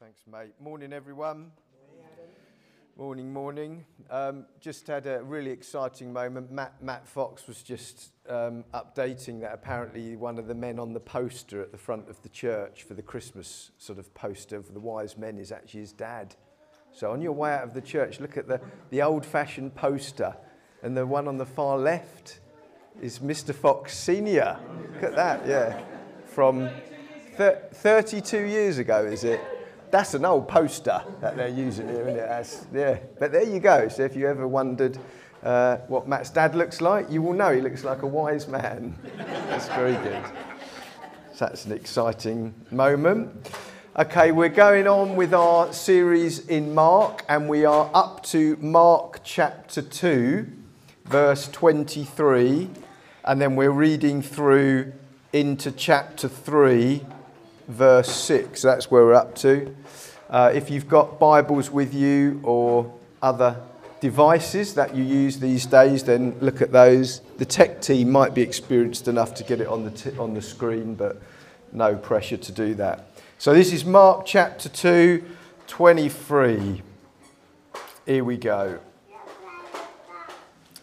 [0.00, 0.54] Thanks, mate.
[0.58, 1.52] Morning, everyone.
[2.96, 3.84] Morning, morning.
[4.08, 6.50] Um, just had a really exciting moment.
[6.50, 11.00] Matt, Matt Fox was just um, updating that apparently one of the men on the
[11.00, 14.80] poster at the front of the church for the Christmas sort of poster for the
[14.80, 16.34] wise men is actually his dad.
[16.92, 18.58] So on your way out of the church, look at the,
[18.88, 20.34] the old fashioned poster,
[20.82, 22.40] and the one on the far left
[23.02, 23.54] is Mr.
[23.54, 24.58] Fox Sr.
[24.94, 25.78] Look at that, yeah.
[26.24, 26.70] From
[27.36, 29.58] thir- 32 years ago, is it?
[29.90, 32.28] That's an old poster that they're using here, isn't it?
[32.28, 32.98] That's, yeah.
[33.18, 33.88] But there you go.
[33.88, 34.98] So if you ever wondered
[35.42, 38.96] uh, what Matt's dad looks like, you will know he looks like a wise man.
[39.16, 40.24] That's very good.
[41.34, 43.50] So that's an exciting moment.
[43.98, 49.20] Okay, we're going on with our series in Mark, and we are up to Mark
[49.24, 50.46] chapter 2,
[51.06, 52.68] verse 23,
[53.24, 54.92] and then we're reading through
[55.32, 57.06] into chapter 3,
[57.70, 58.62] verse 6.
[58.62, 59.74] That's where we're up to.
[60.28, 63.56] Uh, if you've got Bibles with you or other
[64.00, 67.20] devices that you use these days, then look at those.
[67.38, 70.42] The tech team might be experienced enough to get it on the, t- on the
[70.42, 71.20] screen, but
[71.72, 73.06] no pressure to do that.
[73.38, 75.24] So this is Mark chapter 2,
[75.66, 76.82] 23.
[78.06, 78.80] Here we go.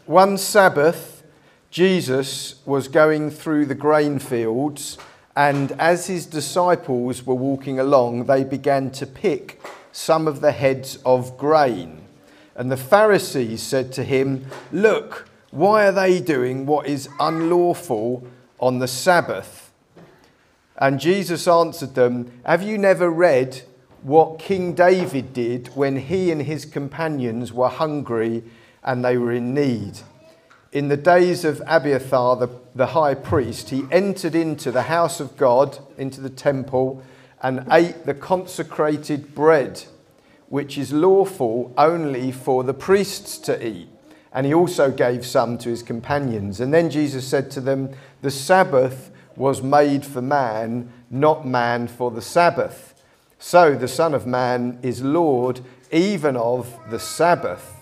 [0.06, 1.24] One Sabbath,
[1.70, 4.98] Jesus was going through the grain fields,
[5.38, 10.98] and as his disciples were walking along, they began to pick some of the heads
[11.06, 12.02] of grain.
[12.56, 18.28] And the Pharisees said to him, Look, why are they doing what is unlawful
[18.60, 19.72] on the Sabbath?
[20.76, 23.62] And Jesus answered them, Have you never read
[24.02, 28.42] what King David did when he and his companions were hungry
[28.84, 30.00] and they were in need?
[30.72, 35.38] In the days of Abiathar, the, the high priest, he entered into the house of
[35.38, 37.02] God, into the temple,
[37.42, 39.84] and ate the consecrated bread,
[40.50, 43.88] which is lawful only for the priests to eat.
[44.34, 46.60] And he also gave some to his companions.
[46.60, 47.92] And then Jesus said to them,
[48.22, 52.94] The Sabbath was made for man, not man for the Sabbath.
[53.40, 57.77] So the Son of Man is Lord even of the Sabbath.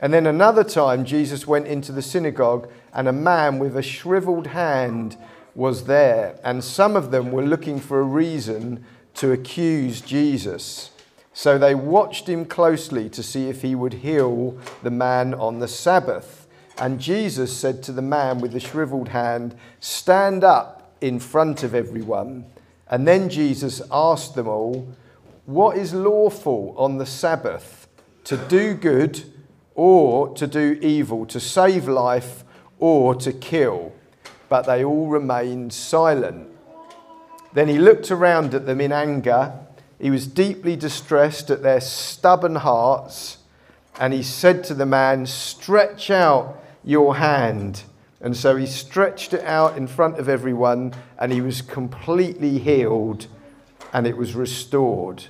[0.00, 4.48] And then another time, Jesus went into the synagogue, and a man with a shriveled
[4.48, 5.16] hand
[5.54, 6.38] was there.
[6.44, 10.90] And some of them were looking for a reason to accuse Jesus.
[11.32, 15.68] So they watched him closely to see if he would heal the man on the
[15.68, 16.46] Sabbath.
[16.78, 21.74] And Jesus said to the man with the shriveled hand, Stand up in front of
[21.74, 22.44] everyone.
[22.88, 24.94] And then Jesus asked them all,
[25.46, 27.88] What is lawful on the Sabbath?
[28.24, 29.24] To do good
[29.76, 32.42] or to do evil, to save life
[32.80, 33.92] or to kill?
[34.48, 36.48] But they all remained silent.
[37.52, 39.52] Then he looked around at them in anger.
[40.00, 43.38] He was deeply distressed at their stubborn hearts.
[44.00, 47.84] And he said to the man, Stretch out your hand.
[48.20, 53.26] And so he stretched it out in front of everyone, and he was completely healed,
[53.92, 55.24] and it was restored.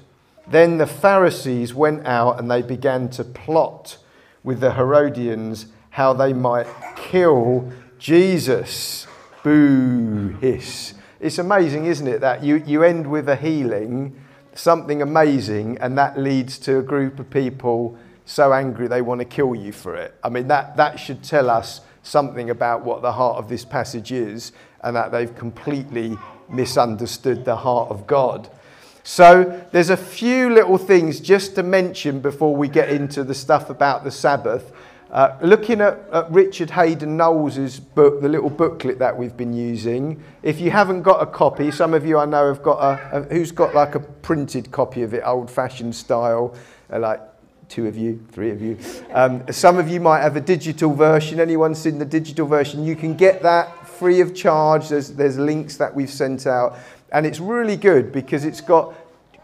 [0.48, 3.98] Then the Pharisees went out and they began to plot
[4.46, 9.06] with the Herodians how they might kill Jesus.
[9.42, 10.94] Boo, hiss.
[11.20, 14.18] It's amazing, isn't it, that you, you end with a healing,
[14.54, 19.24] something amazing, and that leads to a group of people so angry they want to
[19.24, 20.14] kill you for it.
[20.22, 24.12] I mean, that, that should tell us something about what the heart of this passage
[24.12, 24.52] is,
[24.82, 26.16] and that they've completely
[26.48, 28.48] misunderstood the heart of God.
[29.06, 33.70] So there's a few little things just to mention before we get into the stuff
[33.70, 34.72] about the Sabbath.
[35.12, 40.20] Uh, looking at, at, Richard Hayden Knowles' book, the little booklet that we've been using,
[40.42, 43.22] if you haven't got a copy, some of you I know have got a, a
[43.32, 46.56] who's got like a printed copy of it, old fashioned style,
[46.92, 47.20] uh, like
[47.68, 48.76] two of you, three of you.
[49.12, 51.38] Um, some of you might have a digital version.
[51.38, 52.84] Anyone seen the digital version?
[52.84, 54.88] You can get that free of charge.
[54.88, 56.76] There's, there's links that we've sent out.
[57.16, 58.92] And it's really good because it's got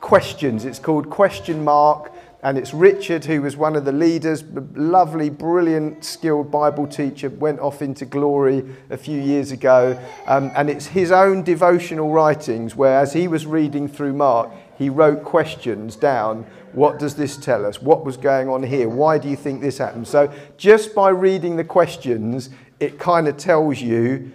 [0.03, 0.67] questions.
[0.67, 2.13] It's called Question Mark.
[2.43, 4.45] And it's Richard, who was one of the leaders,
[4.75, 9.99] lovely, brilliant, skilled Bible teacher, went off into glory a few years ago.
[10.27, 14.91] Um, and it's his own devotional writings where, as he was reading through Mark, he
[14.91, 16.45] wrote questions down.
[16.73, 17.81] What does this tell us?
[17.81, 18.91] What was going on here?
[18.91, 20.07] Why do you think this happened?
[20.07, 22.51] So, just by reading the questions,
[22.81, 24.31] it kind of tells you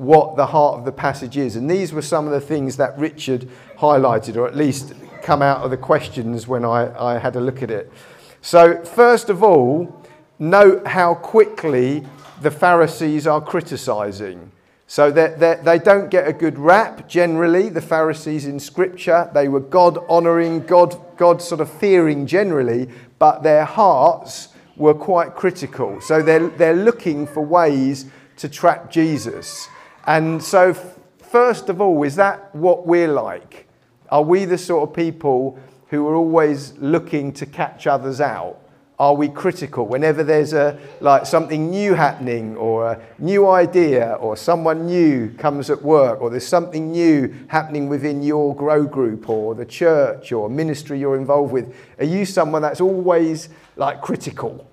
[0.00, 1.56] what the heart of the passage is.
[1.56, 5.58] And these were some of the things that Richard highlighted, or at least come out
[5.58, 7.92] of the questions when I, I had a look at it.
[8.40, 10.02] So, first of all,
[10.38, 12.06] note how quickly
[12.40, 14.50] the Pharisees are criticizing.
[14.86, 19.30] So they're, they're, they do not get a good rap generally, the Pharisees in Scripture.
[19.34, 22.88] They were God honouring, God, God sort of fearing generally,
[23.18, 26.00] but their hearts were quite critical.
[26.00, 28.06] So they're, they're looking for ways
[28.38, 29.68] to trap Jesus.
[30.06, 30.74] And so,
[31.18, 33.66] first of all, is that what we're like?
[34.10, 35.58] Are we the sort of people
[35.88, 38.58] who are always looking to catch others out?
[38.98, 44.36] Are we critical whenever there's a like something new happening or a new idea or
[44.36, 49.54] someone new comes at work or there's something new happening within your grow group or
[49.54, 51.74] the church or ministry you're involved with?
[51.98, 54.68] Are you someone that's always like critical,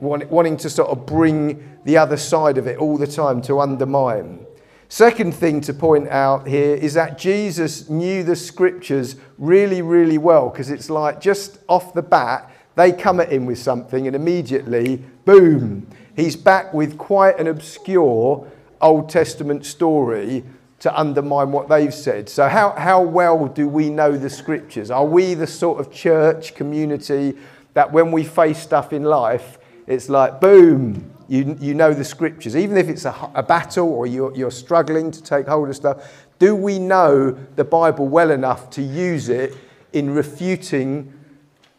[0.00, 4.44] wanting to sort of bring the other side of it all the time to undermine?
[4.90, 10.48] Second thing to point out here is that Jesus knew the scriptures really, really well
[10.48, 15.04] because it's like just off the bat, they come at him with something, and immediately,
[15.26, 15.86] boom,
[16.16, 18.50] he's back with quite an obscure
[18.80, 20.44] Old Testament story
[20.80, 22.28] to undermine what they've said.
[22.28, 24.90] So, how, how well do we know the scriptures?
[24.90, 27.36] Are we the sort of church community
[27.74, 32.56] that when we face stuff in life, it's like, boom, you, you know the scriptures,
[32.56, 36.26] even if it's a, a battle or you're, you're struggling to take hold of stuff.
[36.38, 39.54] Do we know the Bible well enough to use it
[39.92, 41.12] in refuting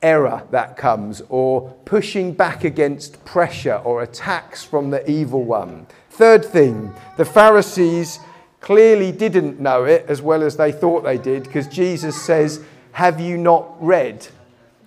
[0.02, 5.86] error that comes, or pushing back against pressure or attacks from the evil one.
[6.10, 8.20] Third thing, the Pharisees
[8.62, 12.64] clearly didn't know it as well as they thought they did, because Jesus says,
[12.94, 14.28] Have you not read?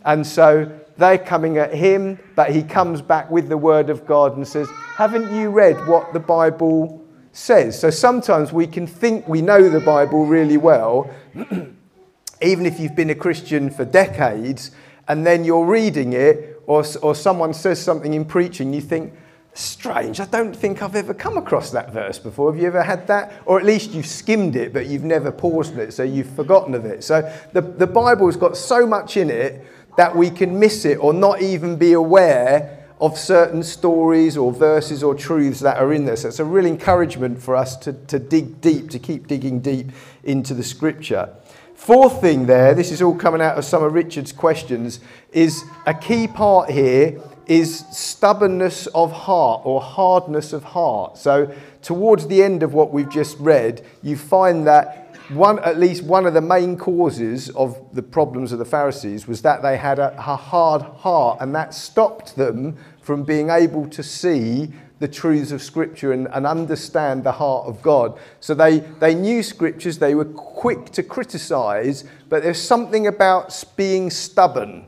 [0.05, 4.37] And so they're coming at him, but he comes back with the word of God
[4.37, 7.79] and says, Haven't you read what the Bible says?
[7.79, 11.11] So sometimes we can think we know the Bible really well,
[12.43, 14.73] even if you've been a Christian for decades,
[15.09, 19.15] and then you're reading it, or, or someone says something in preaching, you think,
[19.55, 22.53] strange, I don't think I've ever come across that verse before.
[22.53, 23.33] Have you ever had that?
[23.45, 26.87] Or at least you've skimmed it, but you've never paused it, so you've forgotten of
[26.87, 27.05] it.
[27.05, 27.21] So
[27.53, 29.65] the, the Bible's got so much in it
[29.97, 35.03] that we can miss it or not even be aware of certain stories or verses
[35.03, 36.17] or truths that are in there.
[36.17, 39.91] So it's a real encouragement for us to, to dig deep, to keep digging deep
[40.23, 41.29] into the scripture.
[41.75, 45.01] Fourth thing there, this is all coming out of some of Richard's questions,
[45.33, 51.19] is a key part here is stubbornness of heart or hardness of heart.
[51.19, 54.99] So, towards the end of what we've just read, you find that
[55.29, 59.43] one, at least one of the main causes of the problems of the Pharisees was
[59.43, 64.03] that they had a, a hard heart, and that stopped them from being able to
[64.03, 68.19] see the truths of Scripture and, and understand the heart of God.
[68.41, 74.11] So they, they knew Scriptures, they were quick to criticize, but there's something about being
[74.11, 74.87] stubborn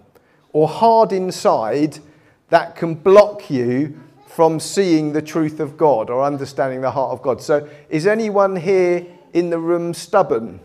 [0.52, 1.99] or hard inside
[2.50, 4.00] that can block you
[4.35, 7.41] from seeing the truth of God or understanding the heart of God.
[7.41, 10.59] So, is anyone here in the room stubborn?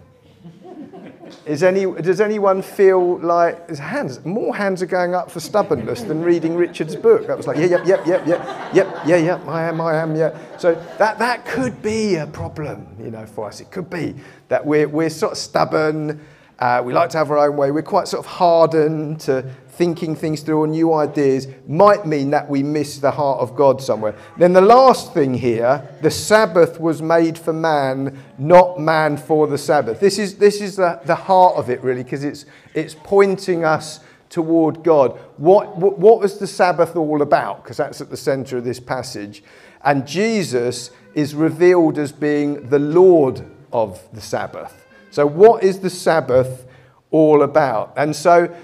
[1.46, 6.24] Is any, does anyone feel like hands, more hands are going up for stubbornness than
[6.24, 7.28] reading Richard's book?
[7.28, 10.16] That was like, yeah, yep, yep, yep, yep, yep, yeah, yeah, I am, I am,
[10.16, 10.36] yeah.
[10.58, 13.62] So that, that could be a problem, you know, for us.
[13.62, 14.16] It could be
[14.48, 16.20] that we're, we're sort of stubborn,
[16.60, 20.14] uh, we like to have our own way, we're quite sort of hardened to thinking
[20.14, 24.14] things through or new ideas might mean that we miss the heart of God somewhere.
[24.38, 29.58] Then the last thing here, the Sabbath was made for man, not man for the
[29.58, 30.02] Sabbath.
[30.02, 34.02] This is, this is the, the heart of it, really, because it's, it's pointing us
[34.30, 35.18] toward God.
[35.38, 37.64] What, what, what was the Sabbath all about?
[37.64, 39.44] Because that's at the center of this passage.
[39.86, 44.89] And Jesus is revealed as being the Lord of the Sabbath.
[45.12, 46.66] So, what is the Sabbath
[47.12, 47.94] all about?
[47.98, 48.56] And so,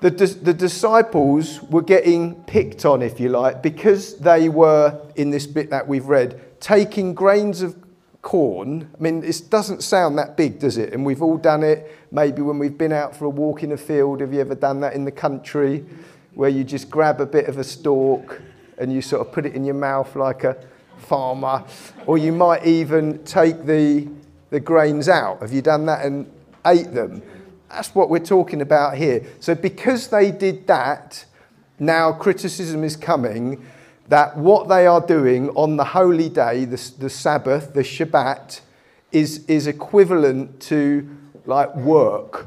[0.00, 5.46] the, the disciples were getting picked on, if you like, because they were, in this
[5.46, 7.76] bit that we've read, taking grains of
[8.22, 8.88] corn.
[8.98, 10.92] I mean, it doesn't sound that big, does it?
[10.92, 13.76] And we've all done it maybe when we've been out for a walk in a
[13.76, 14.20] field.
[14.20, 15.84] Have you ever done that in the country
[16.34, 18.40] where you just grab a bit of a stalk
[18.78, 20.56] and you sort of put it in your mouth like a
[20.96, 21.64] farmer?
[22.06, 24.08] Or you might even take the,
[24.52, 25.40] the grains out.
[25.40, 26.30] Have you done that and
[26.66, 27.22] ate them?
[27.70, 29.24] That's what we're talking about here.
[29.40, 31.24] So, because they did that,
[31.78, 33.64] now criticism is coming
[34.08, 38.60] that what they are doing on the holy day, the, the Sabbath, the Shabbat,
[39.10, 41.08] is, is equivalent to
[41.46, 42.46] like work.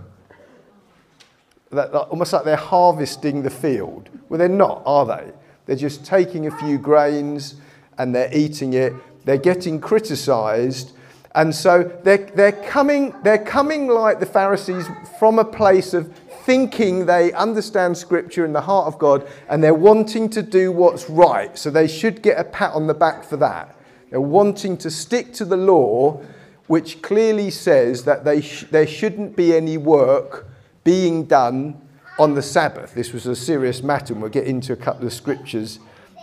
[1.71, 4.09] That, almost like they're harvesting the field.
[4.29, 5.31] Well, they're not, are they?
[5.65, 7.55] They're just taking a few grains
[7.97, 8.93] and they're eating it.
[9.25, 10.94] They're getting criticized
[11.35, 14.87] and so they're, they're, coming, they're coming like the Pharisees
[15.19, 16.15] from a place of
[16.45, 21.09] thinking they understand Scripture and the heart of God, and they're wanting to do what's
[21.09, 21.57] right.
[21.57, 23.75] So they should get a pat on the back for that.
[24.09, 26.21] They're wanting to stick to the law,
[26.67, 30.47] which clearly says that they sh- there shouldn't be any work
[30.85, 31.81] being done
[32.17, 32.93] on the Sabbath.
[32.93, 35.79] This was a serious matter, and we'll get into a couple of scriptures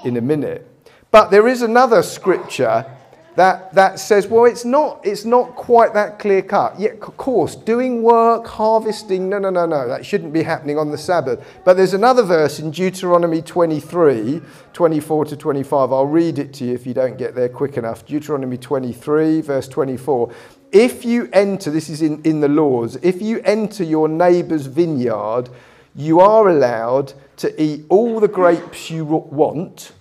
[0.07, 0.67] in a minute.
[1.11, 2.87] But there is another scripture
[3.35, 6.79] that, that says, well, it's not, it's not quite that clear cut.
[6.79, 10.91] Yet, of course, doing work, harvesting, no, no, no, no, that shouldn't be happening on
[10.91, 11.43] the Sabbath.
[11.65, 14.43] But there's another verse in Deuteronomy 23,
[14.75, 15.93] 24 to 25.
[15.93, 18.05] I'll read it to you if you don't get there quick enough.
[18.05, 20.31] Deuteronomy 23, verse 24.
[20.71, 25.49] If you enter, this is in, in the laws, if you enter your neighbour's vineyard,
[25.95, 29.93] you are allowed to eat all the grapes you want,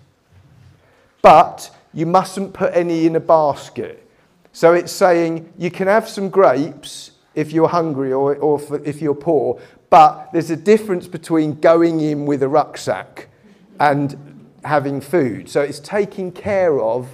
[1.21, 4.07] but you mustn't put any in a basket.
[4.53, 9.01] So it's saying you can have some grapes if you're hungry or, or for, if
[9.01, 13.27] you're poor, but there's a difference between going in with a rucksack
[13.79, 15.49] and having food.
[15.49, 17.07] So it's taking care of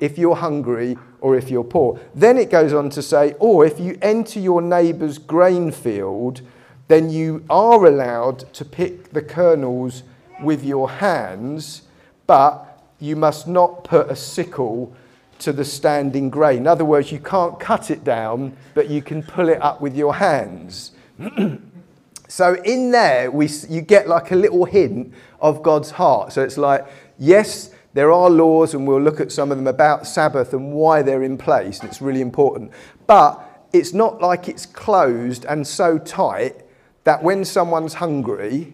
[0.00, 2.00] if you're hungry or if you're poor.
[2.14, 6.40] Then it goes on to say, or if you enter your neighbour's grain field,
[6.88, 10.02] then you are allowed to pick the kernels
[10.42, 11.82] with your hands,
[12.26, 12.67] but
[13.00, 14.92] you must not put a sickle
[15.40, 16.58] to the standing grain.
[16.58, 19.96] In other words, you can't cut it down, but you can pull it up with
[19.96, 20.92] your hands.
[22.28, 26.32] so in there, we, you get like a little hint of God's heart.
[26.32, 26.86] So it's like,
[27.18, 31.02] yes, there are laws, and we'll look at some of them about Sabbath and why
[31.02, 31.80] they're in place.
[31.80, 32.72] And it's really important.
[33.06, 36.56] But it's not like it's closed and so tight
[37.04, 38.72] that when someone's hungry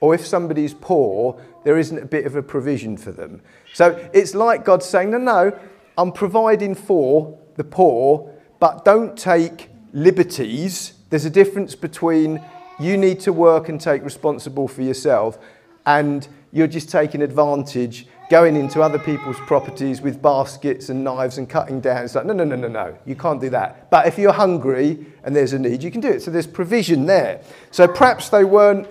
[0.00, 3.40] or if somebody's poor, there isn't a bit of a provision for them.
[3.76, 5.58] So it's like God saying, No, no,
[5.98, 10.94] I'm providing for the poor, but don't take liberties.
[11.10, 12.42] There's a difference between
[12.80, 15.38] you need to work and take responsible for yourself,
[15.84, 21.46] and you're just taking advantage, going into other people's properties with baskets and knives and
[21.46, 22.02] cutting down.
[22.02, 23.90] It's like, no, no, no, no, no, you can't do that.
[23.90, 26.22] But if you're hungry and there's a need, you can do it.
[26.22, 27.42] So there's provision there.
[27.72, 28.88] So perhaps they weren't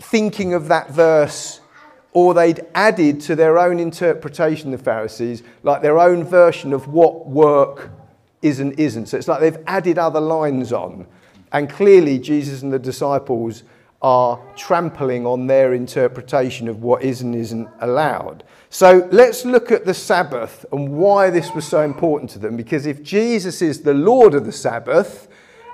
[0.00, 1.60] thinking of that verse
[2.12, 7.26] or they'd added to their own interpretation, the Pharisees, like their own version of what
[7.26, 7.90] work
[8.42, 9.06] is and isn't.
[9.06, 11.06] So it's like they've added other lines on.
[11.52, 13.62] And clearly, Jesus and the disciples
[14.00, 18.44] are trampling on their interpretation of what is and isn't allowed.
[18.70, 22.56] So let's look at the Sabbath and why this was so important to them.
[22.56, 25.28] Because if Jesus is the Lord of the Sabbath,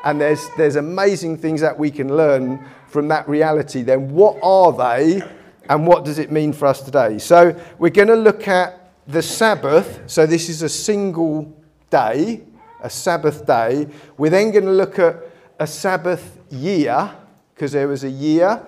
[0.04, 4.72] and there's, there's amazing things that we can learn from that reality, then what are
[4.72, 5.22] they
[5.68, 7.18] and what does it mean for us today?
[7.18, 10.02] So we're going to look at the Sabbath.
[10.06, 11.56] So this is a single
[11.90, 12.42] day,
[12.83, 13.88] a Sabbath day.
[14.16, 15.16] We're then going to look at
[15.59, 17.11] a Sabbath year,
[17.54, 18.61] because there was a year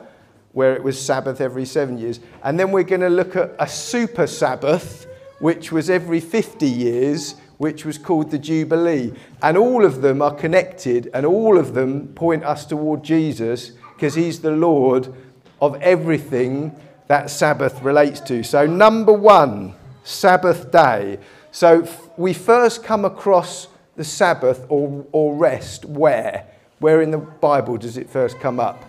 [0.52, 2.20] where it was Sabbath every seven years.
[2.42, 5.06] And then we're going to look at a super Sabbath,
[5.40, 9.12] which was every 50 years, which was called the Jubilee.
[9.42, 14.14] And all of them are connected, and all of them point us toward Jesus because
[14.14, 15.14] he's the Lord
[15.60, 18.42] of everything that Sabbath relates to.
[18.42, 21.18] So, number one, Sabbath day.
[21.52, 26.46] So, we first come across the Sabbath or, or rest where?
[26.78, 28.82] Where in the Bible does it first come up?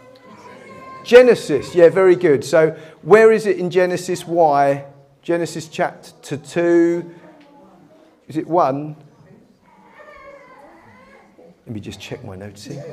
[1.04, 2.44] Genesis, yeah, very good.
[2.44, 2.72] So,
[3.02, 4.28] where is it in Genesis?
[4.28, 4.86] Why?
[5.22, 7.16] Genesis chapter 2.
[8.28, 8.96] Is it 1?
[11.66, 12.84] Let me just check my notes here.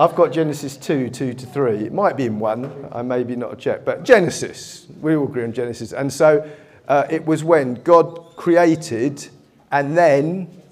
[0.00, 1.84] I've got Genesis 2, 2 to 3.
[1.84, 4.86] It might be in 1, I may be not a check, but Genesis.
[5.02, 5.92] We all agree on Genesis.
[5.92, 6.50] And so
[6.88, 9.28] uh, it was when God created
[9.70, 10.62] and then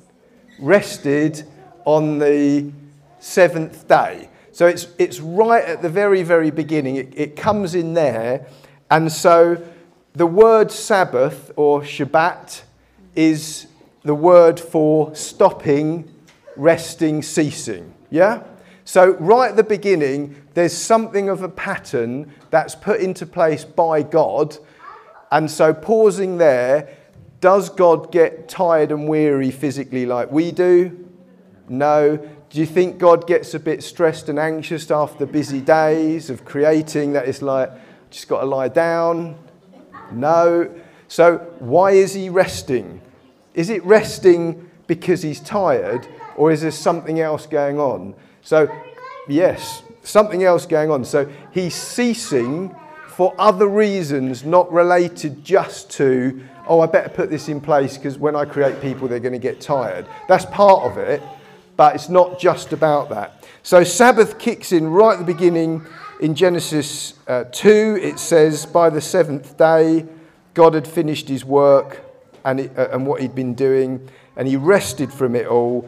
[0.58, 1.44] rested
[1.84, 2.72] on the
[3.20, 4.30] seventh day.
[4.52, 6.96] So it's, it's right at the very, very beginning.
[6.96, 8.46] It, it comes in there.
[8.90, 9.62] And so
[10.14, 12.62] the word Sabbath or Shabbat
[13.14, 13.66] is
[14.04, 16.10] the word for stopping,
[16.56, 17.92] resting, ceasing.
[18.08, 18.42] Yeah?
[18.88, 24.02] So, right at the beginning, there's something of a pattern that's put into place by
[24.02, 24.56] God.
[25.30, 26.96] And so, pausing there,
[27.42, 31.06] does God get tired and weary physically like we do?
[31.68, 32.16] No.
[32.16, 37.12] Do you think God gets a bit stressed and anxious after busy days of creating
[37.12, 37.70] that it's like,
[38.08, 39.36] just got to lie down?
[40.12, 40.74] No.
[41.08, 43.02] So, why is he resting?
[43.52, 48.14] Is it resting because he's tired, or is there something else going on?
[48.48, 48.66] So,
[49.28, 51.04] yes, something else going on.
[51.04, 52.74] So he's ceasing
[53.08, 58.16] for other reasons, not related just to, oh, I better put this in place because
[58.16, 60.06] when I create people, they're going to get tired.
[60.28, 61.22] That's part of it,
[61.76, 63.46] but it's not just about that.
[63.62, 65.84] So Sabbath kicks in right at the beginning
[66.22, 67.98] in Genesis uh, 2.
[68.00, 70.06] It says, By the seventh day,
[70.54, 72.02] God had finished his work
[72.46, 75.86] and, it, uh, and what he'd been doing, and he rested from it all,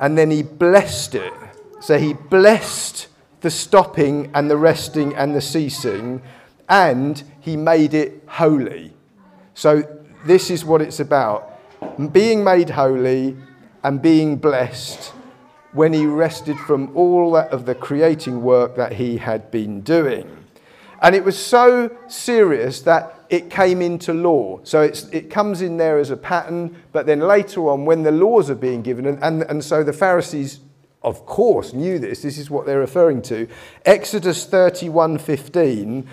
[0.00, 1.34] and then he blessed it.
[1.80, 3.08] So he blessed
[3.40, 6.22] the stopping and the resting and the ceasing,
[6.68, 8.92] and he made it holy.
[9.54, 9.82] So
[10.24, 11.52] this is what it's about
[12.12, 13.36] being made holy
[13.84, 15.12] and being blessed
[15.72, 20.44] when he rested from all that of the creating work that he had been doing.
[21.02, 24.60] And it was so serious that it came into law.
[24.62, 28.48] So it comes in there as a pattern, but then later on, when the laws
[28.48, 30.60] are being given, and, and, and so the Pharisees,
[31.06, 33.46] of course, knew this, this is what they're referring to.
[33.84, 36.04] Exodus 31:15,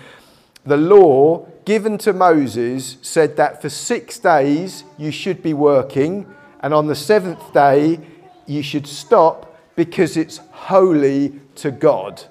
[0.64, 6.72] the law given to Moses said that for six days you should be working, and
[6.72, 7.98] on the seventh day
[8.46, 12.22] you should stop because it's holy to God.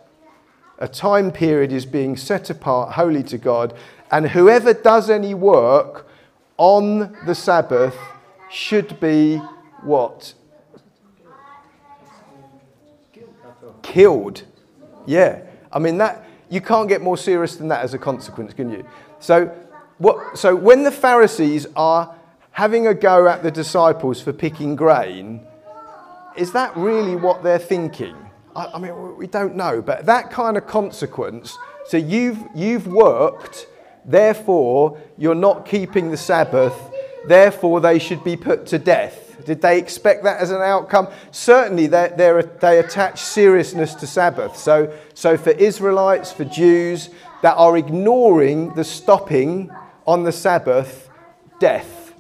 [0.79, 3.73] A time period is being set apart, holy to God,
[4.09, 6.07] and whoever does any work
[6.57, 7.97] on the Sabbath
[8.49, 9.37] should be
[9.81, 10.33] what?
[13.83, 14.43] Killed.
[15.05, 15.41] Yeah.
[15.71, 18.85] I mean, that you can't get more serious than that as a consequence, can you?
[19.19, 19.45] So,
[19.99, 22.15] what, so when the Pharisees are
[22.51, 25.41] having a go at the disciples for picking grain,
[26.35, 28.15] is that really what they're thinking?
[28.55, 31.55] I, I mean, we don't know, but that kind of consequence.
[31.85, 33.67] So you've, you've worked
[34.05, 36.73] Therefore, you're not keeping the Sabbath.
[37.25, 39.22] Therefore, they should be put to death.
[39.45, 41.07] Did they expect that as an outcome?
[41.31, 44.57] Certainly, they're, they're, they attach seriousness to Sabbath.
[44.57, 47.09] So, so, for Israelites, for Jews
[47.41, 49.71] that are ignoring the stopping
[50.07, 51.09] on the Sabbath,
[51.59, 52.13] death.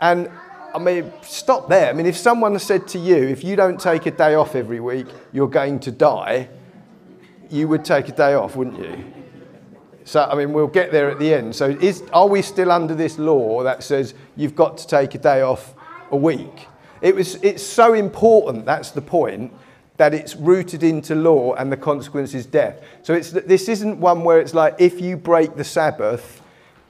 [0.00, 0.30] And
[0.74, 1.90] I mean, stop there.
[1.90, 4.80] I mean, if someone said to you, if you don't take a day off every
[4.80, 6.48] week, you're going to die,
[7.50, 9.04] you would take a day off, wouldn't you?
[10.04, 11.54] So, I mean, we'll get there at the end.
[11.54, 15.18] So, is, are we still under this law that says you've got to take a
[15.18, 15.74] day off
[16.12, 16.68] a week?
[17.00, 19.52] It was, it's so important, that's the point,
[19.96, 22.80] that it's rooted into law and the consequence is death.
[23.02, 26.40] So, it's, this isn't one where it's like if you break the Sabbath,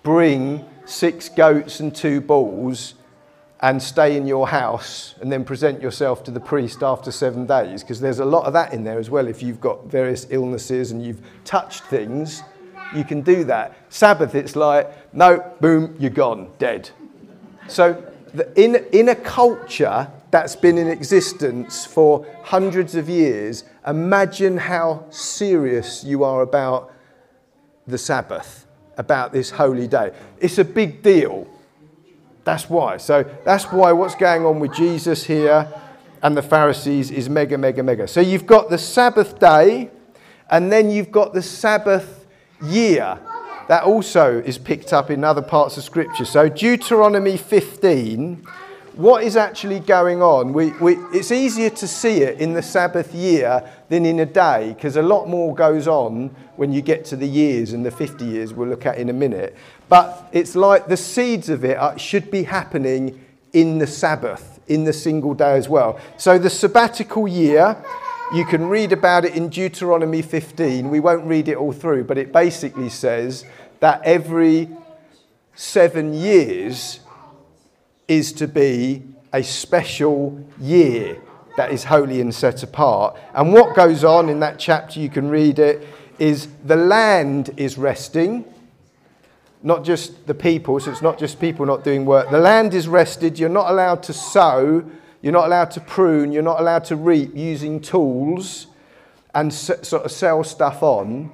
[0.02, 2.94] bring six goats and two bulls
[3.61, 7.82] and stay in your house and then present yourself to the priest after seven days,
[7.82, 9.28] because there's a lot of that in there as well.
[9.28, 12.42] If you've got various illnesses and you've touched things,
[12.94, 13.76] you can do that.
[13.88, 16.90] Sabbath, it's like, no, boom, you're gone, dead.
[17.68, 18.12] So,
[18.57, 26.03] in, in a culture that's been in existence for hundreds of years, imagine how serious
[26.05, 26.92] you are about
[27.87, 28.66] the Sabbath,
[28.97, 30.12] about this holy day.
[30.40, 31.47] It's a big deal.
[32.45, 32.97] That's why.
[32.97, 35.68] So, that's why what's going on with Jesus here
[36.23, 38.09] and the Pharisees is mega, mega, mega.
[38.09, 39.90] So, you've got the Sabbath day,
[40.51, 42.27] and then you've got the Sabbath
[42.62, 43.18] year.
[43.68, 46.25] That also is picked up in other parts of Scripture.
[46.25, 48.46] So, Deuteronomy 15,
[48.94, 50.53] what is actually going on?
[50.53, 54.75] We, we, it's easier to see it in the Sabbath year than in a day
[54.75, 58.25] because a lot more goes on when you get to the years and the 50
[58.25, 59.57] years we'll look at in a minute.
[59.88, 64.85] But it's like the seeds of it are, should be happening in the Sabbath, in
[64.85, 66.01] the single day as well.
[66.16, 67.83] So, the sabbatical year
[68.35, 70.88] you can read about it in Deuteronomy 15.
[70.88, 73.45] We won't read it all through, but it basically says
[73.81, 74.71] that every
[75.55, 77.01] seven years
[78.09, 79.03] is to be
[79.35, 81.21] a special year
[81.57, 83.18] that is holy and set apart.
[83.35, 85.87] And what goes on in that chapter, you can read it,
[86.18, 88.47] is the land is resting,
[89.62, 92.31] not just the people, so it's not just people not doing work.
[92.31, 94.85] The land is rested, you're not allowed to sow
[95.22, 98.66] you're not allowed to prune, you're not allowed to reap using tools
[99.35, 101.30] and s- sort of sell stuff on.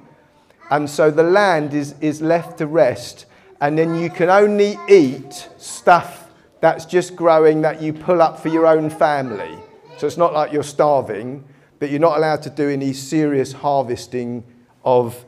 [0.71, 3.25] And so the land is, is left to rest,
[3.59, 6.29] and then you can only eat stuff
[6.61, 9.57] that's just growing that you pull up for your own family.
[9.97, 11.43] So it's not like you're starving,
[11.79, 14.43] but you're not allowed to do any serious harvesting
[14.85, 15.25] of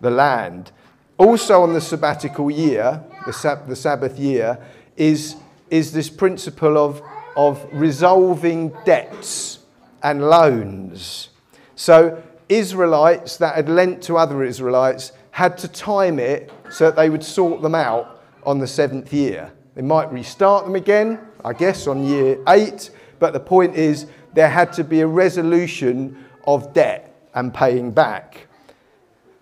[0.00, 0.72] the land.
[1.18, 4.58] Also, on the sabbatical year, the, sab- the Sabbath year,
[4.96, 5.36] is,
[5.70, 7.02] is this principle of
[7.36, 9.60] of resolving debts
[10.02, 11.30] and loans.
[11.76, 17.08] So, Israelites that had lent to other Israelites had to time it so that they
[17.08, 19.52] would sort them out on the seventh year.
[19.74, 24.48] They might restart them again, I guess, on year eight, but the point is there
[24.48, 28.48] had to be a resolution of debt and paying back.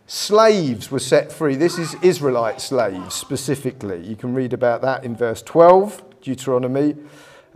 [0.06, 1.54] Slaves were set free.
[1.54, 4.06] This is Israelite slaves specifically.
[4.06, 6.96] You can read about that in verse 12, Deuteronomy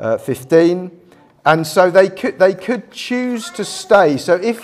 [0.03, 0.91] uh, 15.
[1.45, 4.17] And so they could, they could choose to stay.
[4.17, 4.63] So if,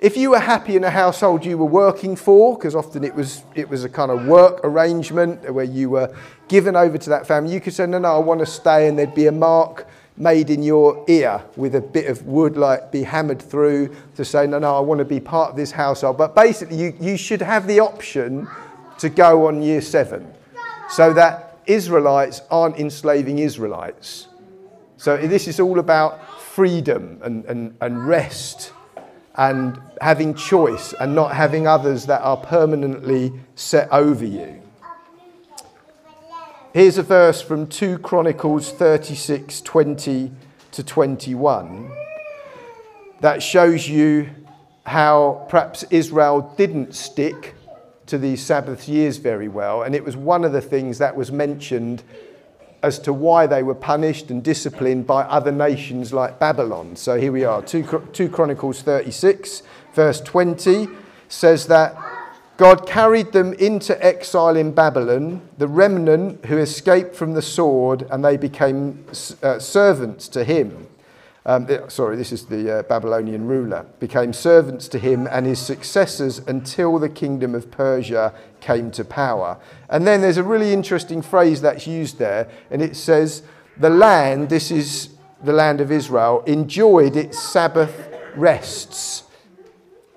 [0.00, 3.42] if you were happy in a household you were working for, because often it was,
[3.54, 6.14] it was a kind of work arrangement where you were
[6.48, 8.98] given over to that family, you could say, no, no, I want to stay, and
[8.98, 13.02] there'd be a mark made in your ear with a bit of wood, like be
[13.02, 16.16] hammered through to say, no, no, I want to be part of this household.
[16.16, 18.48] But basically, you, you should have the option
[18.98, 20.32] to go on year seven
[20.88, 24.28] so that Israelites aren't enslaving Israelites.
[24.96, 28.72] So this is all about freedom and, and, and rest
[29.34, 34.62] and having choice and not having others that are permanently set over you.
[36.72, 40.32] Here's a verse from 2 Chronicles 36 20
[40.72, 41.90] to 21
[43.20, 44.28] that shows you
[44.84, 47.54] how perhaps Israel didn't stick
[48.06, 49.82] to these Sabbath years very well.
[49.82, 52.02] And it was one of the things that was mentioned
[52.86, 56.94] as to why they were punished and disciplined by other nations like Babylon.
[56.94, 60.88] So here we are, 2, 2 Chronicles 36, verse 20
[61.28, 61.96] says that
[62.56, 68.24] God carried them into exile in Babylon, the remnant who escaped from the sword, and
[68.24, 69.04] they became
[69.42, 70.86] uh, servants to him.
[71.46, 76.40] Um, sorry, this is the uh, Babylonian ruler, became servants to him and his successors
[76.40, 79.56] until the kingdom of Persia came to power.
[79.88, 83.44] And then there's a really interesting phrase that's used there, and it says,
[83.78, 85.10] The land, this is
[85.42, 89.22] the land of Israel, enjoyed its Sabbath rests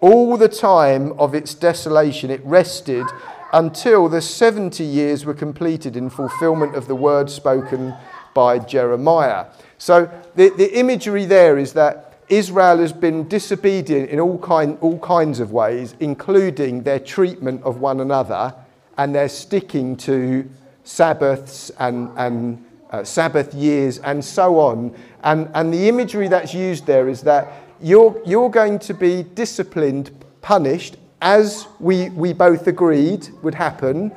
[0.02, 3.06] all the time of its desolation, it rested
[3.52, 7.96] until the 70 years were completed in fulfillment of the word spoken
[8.34, 9.46] by Jeremiah.
[9.78, 15.00] So the, the imagery there is that Israel has been disobedient in all, kind, all
[15.00, 18.54] kinds of ways, including their treatment of one another,
[18.98, 20.48] and they're sticking to
[20.84, 24.96] Sabbaths and, and uh, Sabbath years and so on.
[25.24, 30.12] And, and the imagery that's used there is that you're, you're going to be disciplined,
[30.42, 34.12] punished, as we, we both agreed would happen.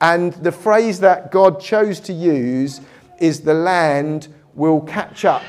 [0.00, 2.80] And the phrase that God chose to use
[3.18, 5.42] is the land will catch up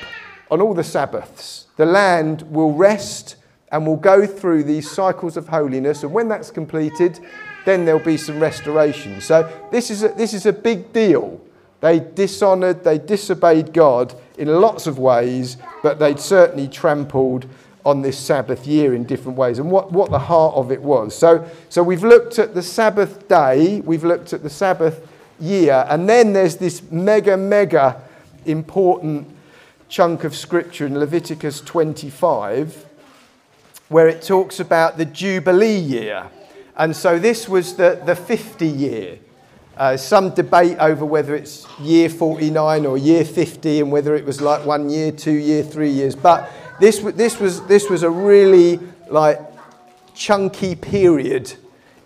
[0.49, 1.67] on all the Sabbaths.
[1.77, 3.35] The land will rest
[3.71, 6.03] and will go through these cycles of holiness.
[6.03, 7.19] And when that's completed,
[7.65, 9.19] then there'll be some restoration.
[9.19, 11.41] So this is a, this is a big deal.
[11.81, 17.45] They dishonoured, they disobeyed God in lots of ways, but they'd certainly trampled
[17.85, 21.15] on this Sabbath year in different ways and what, what the heart of it was.
[21.15, 25.07] So, so we've looked at the Sabbath day, we've looked at the Sabbath
[25.39, 28.01] year, and then there's this mega, mega
[28.45, 29.27] important
[29.89, 32.85] chunk of scripture in Leviticus 25
[33.89, 36.29] where it talks about the Jubilee year.
[36.75, 39.19] And so this was the, the 50 year.
[39.77, 44.41] Uh, some debate over whether it's year 49 or year 50 and whether it was
[44.41, 46.15] like one year, two year, three years.
[46.15, 49.39] But this, this, was, this was a really like
[50.13, 51.53] chunky period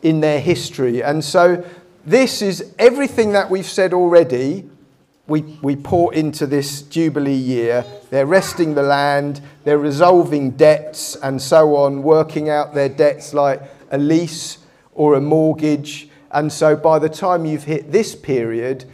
[0.02, 1.02] in their history.
[1.02, 1.66] And so
[2.06, 4.70] this is everything that we've said already.
[5.28, 7.86] We, we pour into this Jubilee year.
[8.10, 13.62] They're resting the land, they're resolving debts and so on, working out their debts like
[13.92, 14.58] a lease
[14.94, 18.86] or a mortgage and so by the time you've hit this period,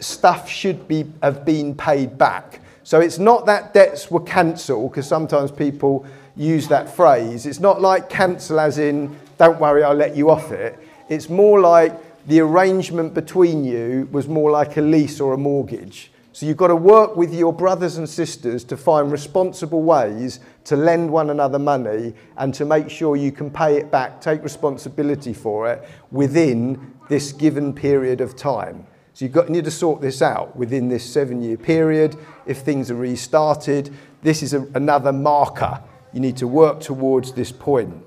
[0.00, 2.60] stuff should be, have been paid back.
[2.82, 6.04] So it's not that debts were cancelled, because sometimes people
[6.36, 7.46] use that phrase.
[7.46, 10.78] It's not like cancel as in, don't worry, I'll let you off it.
[11.08, 11.92] It's more like
[12.26, 16.10] the arrangement between you was more like a lease or a mortgage.
[16.32, 20.76] So you've got to work with your brothers and sisters to find responsible ways to
[20.76, 25.32] lend one another money and to make sure you can pay it back, take responsibility
[25.32, 28.86] for it within this given period of time.
[29.14, 32.16] So you've got, you need to sort this out within this seven year period.
[32.44, 35.82] If things are restarted, this is a, another marker.
[36.12, 38.05] You need to work towards this point.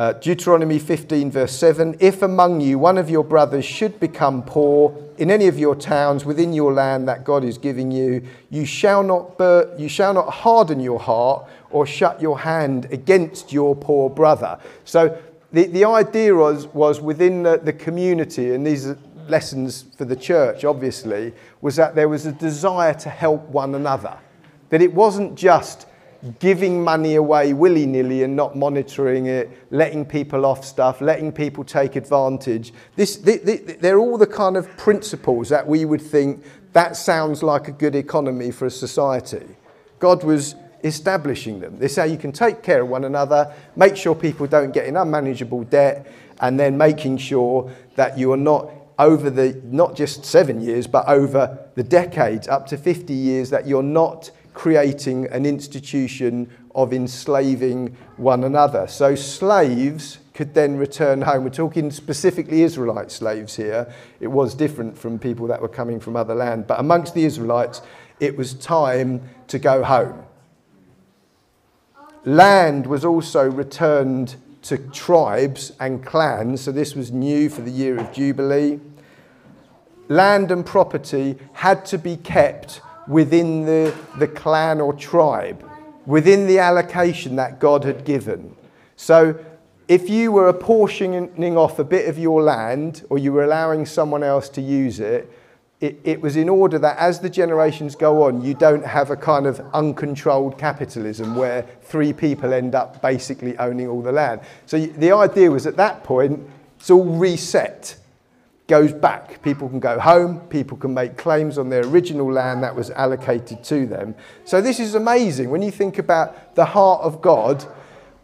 [0.00, 4.96] Uh, Deuteronomy 15, verse 7 If among you one of your brothers should become poor
[5.18, 9.02] in any of your towns within your land that God is giving you, you shall
[9.02, 14.08] not, bur- you shall not harden your heart or shut your hand against your poor
[14.08, 14.58] brother.
[14.86, 15.20] So
[15.52, 20.16] the, the idea was, was within the, the community, and these are lessons for the
[20.16, 24.16] church, obviously, was that there was a desire to help one another.
[24.70, 25.86] That it wasn't just
[26.38, 31.64] giving money away willy nilly and not monitoring it, letting people off stuff, letting people
[31.64, 32.72] take advantage.
[32.96, 37.42] This, they, they, they're all the kind of principles that we would think that sounds
[37.42, 39.56] like a good economy for a society.
[39.98, 40.54] God was
[40.84, 41.78] establishing them.
[41.80, 44.96] Is how you can take care of one another, make sure people don't get in
[44.96, 50.60] unmanageable debt, and then making sure that you are not over the not just seven
[50.60, 56.50] years, but over the decades, up to 50 years, that you're not creating an institution
[56.74, 58.86] of enslaving one another.
[58.86, 61.44] So slaves could then return home.
[61.44, 63.92] We're talking specifically Israelite slaves here.
[64.20, 66.66] It was different from people that were coming from other land.
[66.66, 67.82] But amongst the Israelites,
[68.20, 70.24] it was time to go home.
[72.24, 77.98] Land was also returned to tribes and clans, so this was new for the year
[77.98, 78.78] of Jubilee.
[80.08, 85.68] Land and property had to be kept within the, the clan or tribe,
[86.06, 88.56] within the allocation that God had given.
[88.94, 89.36] So
[89.88, 94.22] if you were apportioning off a bit of your land or you were allowing someone
[94.22, 95.28] else to use it,
[95.80, 99.16] it, it, was in order that as the generations go on, you don't have a
[99.16, 104.42] kind of uncontrolled capitalism where three people end up basically owning all the land.
[104.66, 107.96] So the idea was at that point, it's all reset,
[108.70, 109.42] goes back.
[109.42, 113.64] People can go home, people can make claims on their original land that was allocated
[113.64, 114.14] to them.
[114.44, 117.64] So this is amazing when you think about the heart of God.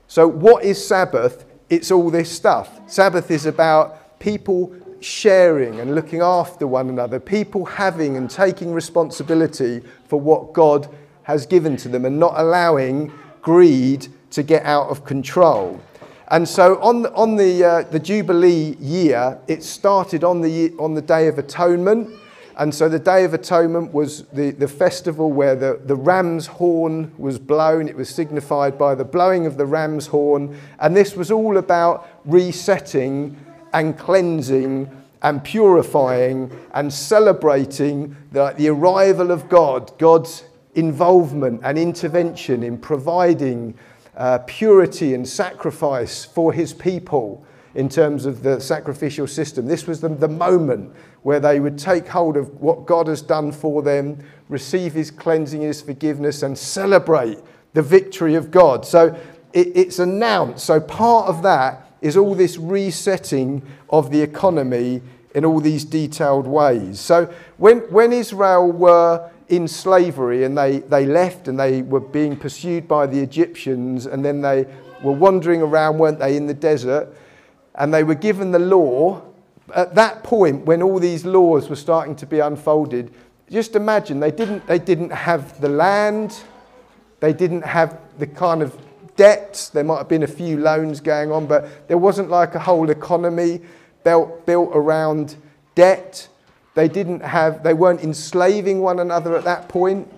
[0.06, 1.44] So, what is Sabbath?
[1.68, 2.80] It's all this stuff.
[2.86, 9.82] Sabbath is about people sharing and looking after one another, people having and taking responsibility
[10.06, 10.88] for what God
[11.24, 15.80] has given to them and not allowing greed to get out of control.
[16.28, 21.02] And so on on the, uh, the Jubilee year, it started on the, on the
[21.02, 22.10] Day of Atonement.
[22.56, 27.12] And so the Day of Atonement was the, the festival where the, the ram's horn
[27.18, 27.86] was blown.
[27.86, 30.58] It was signified by the blowing of the ram's horn.
[30.80, 33.36] And this was all about resetting
[33.72, 34.90] and cleansing
[35.22, 43.74] and purifying and celebrating the, the arrival of God, God's involvement and intervention in providing
[44.16, 49.66] uh, purity and sacrifice for his people in terms of the sacrificial system.
[49.66, 53.52] This was the, the moment where they would take hold of what God has done
[53.52, 57.38] for them, receive his cleansing, his forgiveness, and celebrate
[57.74, 58.86] the victory of God.
[58.86, 59.14] So
[59.52, 60.64] it, it's announced.
[60.64, 65.02] So part of that is all this resetting of the economy
[65.34, 66.98] in all these detailed ways.
[66.98, 67.26] So
[67.58, 72.88] when, when Israel were in slavery and they, they left and they were being pursued
[72.88, 74.66] by the Egyptians and then they
[75.02, 77.08] were wandering around, weren't they, in the desert,
[77.74, 79.22] and they were given the law.
[79.74, 83.12] At that point, when all these laws were starting to be unfolded,
[83.50, 86.40] just imagine they didn't, they didn't have the land,
[87.20, 88.76] they didn't have the kind of
[89.16, 89.68] debts.
[89.68, 92.90] There might have been a few loans going on, but there wasn't like a whole
[92.90, 93.60] economy
[94.04, 95.36] built, built around
[95.74, 96.28] debt.
[96.76, 100.12] They didn't have, they weren't enslaving one another at that point.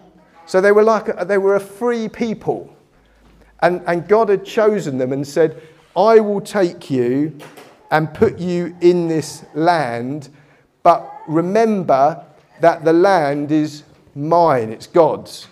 [0.45, 2.77] So they were like, a, they were a free people.
[3.63, 5.63] And, and God had chosen them and said,
[5.97, 7.39] I will take you
[7.93, 10.31] and put you in this land,
[10.83, 12.25] but remember
[12.61, 13.85] that the land is
[14.17, 15.47] mine, it's God's.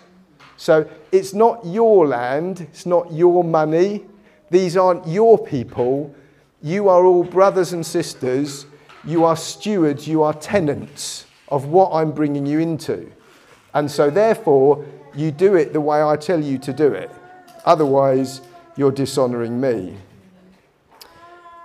[0.57, 4.05] So it's not your land, it's not your money,
[4.49, 6.13] these aren't your people.
[6.61, 8.65] You are all brothers and sisters.
[9.07, 13.09] You are stewards, you are tenants of what I'm bringing you into.
[13.73, 17.09] And so, therefore, you do it the way I tell you to do it.
[17.65, 18.41] Otherwise,
[18.75, 19.95] you're dishonoring me.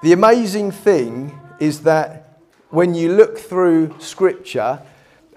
[0.02, 2.38] The amazing thing is that
[2.70, 4.80] when you look through Scripture,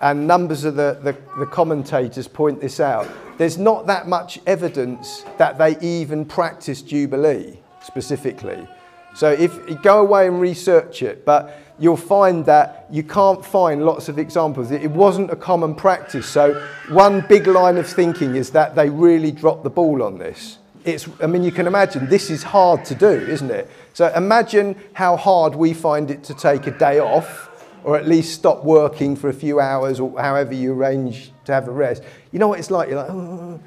[0.01, 5.23] and numbers of the, the, the, commentators point this out, there's not that much evidence
[5.37, 8.67] that they even practice Jubilee specifically.
[9.15, 14.07] So if go away and research it, but you'll find that you can't find lots
[14.09, 14.71] of examples.
[14.71, 16.27] It wasn't a common practice.
[16.27, 16.53] So
[16.89, 20.57] one big line of thinking is that they really dropped the ball on this.
[20.83, 23.69] It's, I mean, you can imagine this is hard to do, isn't it?
[23.93, 27.49] So imagine how hard we find it to take a day off
[27.83, 31.67] or at least stop working for a few hours or however you arrange to have
[31.67, 32.03] a rest.
[32.31, 32.89] You know what it's like?
[32.89, 33.59] You're like, oh,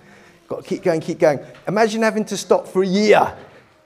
[0.48, 1.40] got to keep going, keep going.
[1.66, 3.36] Imagine having to stop for a year.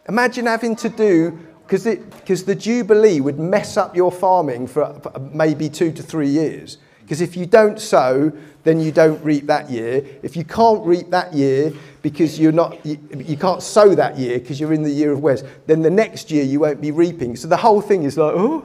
[0.09, 5.01] Imagine having to do, because the Jubilee would mess up your farming for,
[5.33, 6.79] maybe two to three years.
[7.01, 8.33] Because if you don't sow,
[8.65, 10.05] then you don't reap that year.
[10.23, 14.39] If you can't reap that year because you're not, you, you can't sow that year
[14.39, 17.37] because you're in the year of West, then the next year you won't be reaping.
[17.37, 18.65] So the whole thing is like, oh,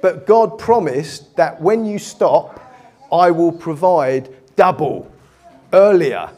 [0.00, 2.60] but God promised that when you stop,
[3.12, 5.10] I will provide double
[5.72, 6.30] earlier.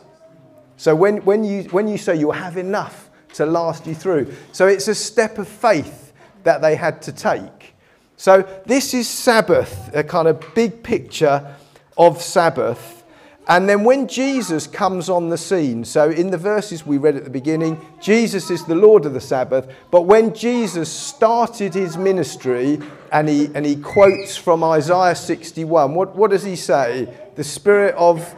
[0.76, 3.05] So when, when, you, when you say you'll have enough
[3.36, 4.32] to last you through.
[4.52, 6.12] So it's a step of faith
[6.44, 7.74] that they had to take.
[8.16, 11.54] So this is Sabbath, a kind of big picture
[11.98, 13.04] of Sabbath.
[13.48, 17.22] And then when Jesus comes on the scene, so in the verses we read at
[17.22, 19.72] the beginning, Jesus is the Lord of the Sabbath.
[19.92, 22.80] But when Jesus started his ministry
[23.12, 27.14] and he, and he quotes from Isaiah 61, what, what does he say?
[27.36, 28.34] The Spirit of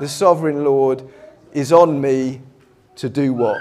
[0.00, 1.08] the Sovereign Lord
[1.52, 2.40] is on me
[2.96, 3.60] to do what?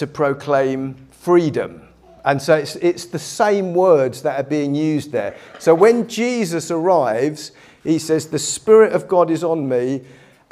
[0.00, 1.86] To proclaim freedom.
[2.24, 5.36] And so it's, it's the same words that are being used there.
[5.58, 7.52] So when Jesus arrives,
[7.84, 10.00] he says, The Spirit of God is on me,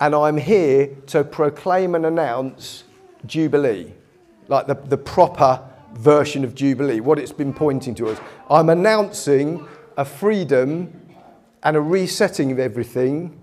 [0.01, 2.85] and I'm here to proclaim and announce
[3.25, 3.95] Jubilee,
[4.49, 8.19] like the, the proper version of Jubilee, what it's been pointing to us.
[8.51, 10.93] I'm announcing a freedom
[11.63, 13.41] and a resetting of everything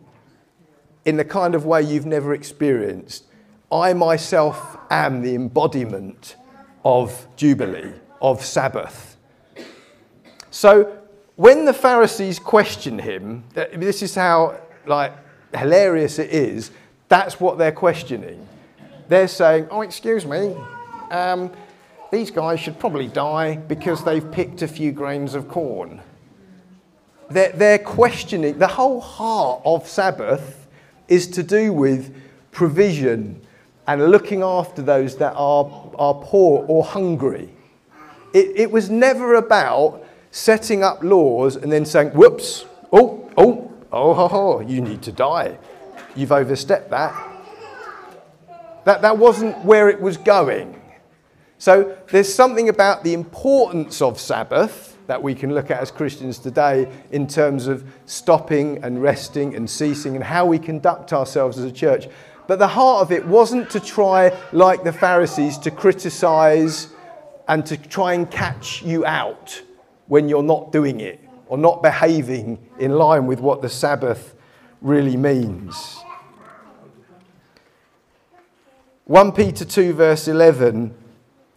[1.03, 3.25] in the kind of way you've never experienced.
[3.71, 6.35] I myself am the embodiment
[6.83, 9.17] of Jubilee, of Sabbath.
[10.51, 10.97] So
[11.35, 15.13] when the Pharisees question him, this is how like
[15.55, 16.71] hilarious it is.
[17.09, 18.47] That's what they're questioning.
[19.07, 20.55] They're saying, "Oh, excuse me,
[21.11, 21.51] um,
[22.11, 26.01] these guys should probably die because they've picked a few grains of corn."
[27.29, 30.67] They're, they're questioning the whole heart of Sabbath
[31.07, 32.15] is to do with
[32.51, 33.44] provision
[33.87, 37.49] and looking after those that are, are poor or hungry.
[38.33, 44.13] It, it was never about setting up laws and then saying, whoops, oh, oh, oh,
[44.13, 45.57] ho, ho, you need to die.
[46.15, 47.13] You've overstepped that.
[48.85, 50.81] That, that wasn't where it was going.
[51.57, 56.37] So there's something about the importance of Sabbath that we can look at as Christians
[56.39, 61.65] today in terms of stopping and resting and ceasing and how we conduct ourselves as
[61.65, 62.07] a church.
[62.47, 66.89] But the heart of it wasn't to try, like the Pharisees, to criticize
[67.47, 69.61] and to try and catch you out
[70.07, 74.35] when you're not doing it or not behaving in line with what the Sabbath
[74.81, 75.97] really means.
[79.05, 80.95] 1 Peter 2, verse 11,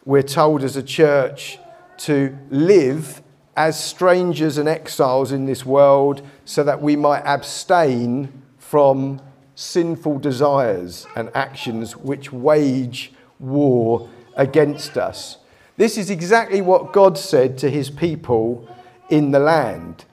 [0.04, 1.58] we're told as a church
[1.96, 3.22] to live
[3.56, 9.20] as strangers and exiles in this world so that we might abstain from
[9.58, 15.38] sinful desires and actions which wage war against us.
[15.76, 18.68] This is exactly what God said to his people
[19.10, 20.04] in the land.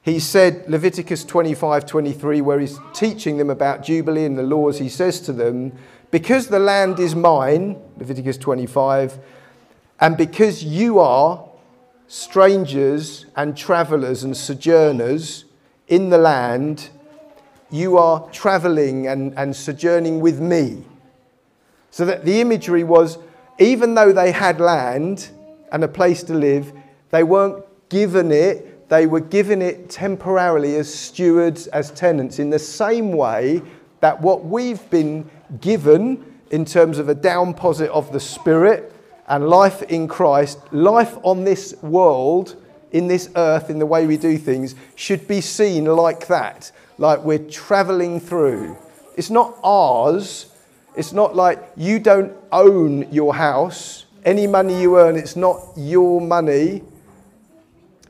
[0.00, 4.88] He said, Leviticus 25 23, where he's teaching them about Jubilee and the laws, he
[4.88, 5.72] says to them,
[6.10, 9.18] Because the land is mine, Leviticus 25,
[10.00, 11.46] and because you are
[12.06, 15.44] strangers and travelers and sojourners
[15.88, 16.88] in the land,
[17.74, 20.84] you are traveling and, and sojourning with me.
[21.90, 23.18] So that the imagery was
[23.58, 25.30] even though they had land
[25.72, 26.72] and a place to live,
[27.10, 32.58] they weren't given it, they were given it temporarily as stewards, as tenants, in the
[32.58, 33.62] same way
[34.00, 35.28] that what we've been
[35.60, 38.92] given in terms of a downposit of the Spirit
[39.26, 42.56] and life in Christ, life on this world,
[42.92, 47.20] in this earth, in the way we do things, should be seen like that, like
[47.20, 48.76] we're traveling through.
[49.16, 50.50] It's not ours
[50.94, 54.06] it's not like you don't own your house.
[54.24, 56.82] Any money you earn, it's not your money.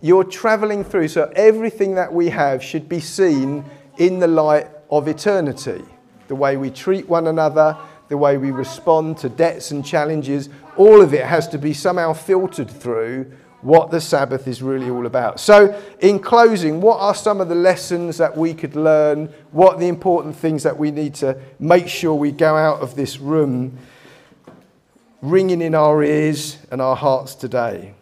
[0.02, 1.08] You're traveling through.
[1.08, 3.64] So everything that we have should be seen
[3.96, 5.82] in the light of eternity.
[6.28, 7.76] The way we treat one another,
[8.08, 12.12] the way we respond to debts and challenges, all of it has to be somehow
[12.12, 13.32] filtered through
[13.64, 15.40] what the Sabbath is really all about.
[15.40, 19.32] So, in closing, what are some of the lessons that we could learn?
[19.52, 22.94] What are the important things that we need to make sure we go out of
[22.94, 23.78] this room
[25.22, 27.94] ringing in our ears and our hearts today?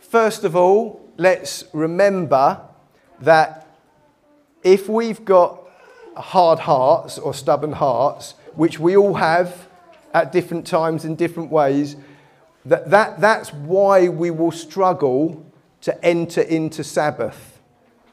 [0.00, 2.60] First of all, let's remember
[3.20, 3.68] that
[4.64, 5.60] if we've got
[6.16, 9.67] hard hearts or stubborn hearts, which we all have,
[10.14, 11.96] at different times in different ways,
[12.64, 15.44] that, that, that's why we will struggle
[15.82, 17.60] to enter into Sabbath,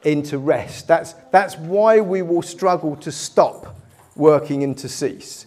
[0.02, 0.88] into rest.
[0.88, 3.76] That's, that's why we will struggle to stop
[4.14, 5.46] working and to cease.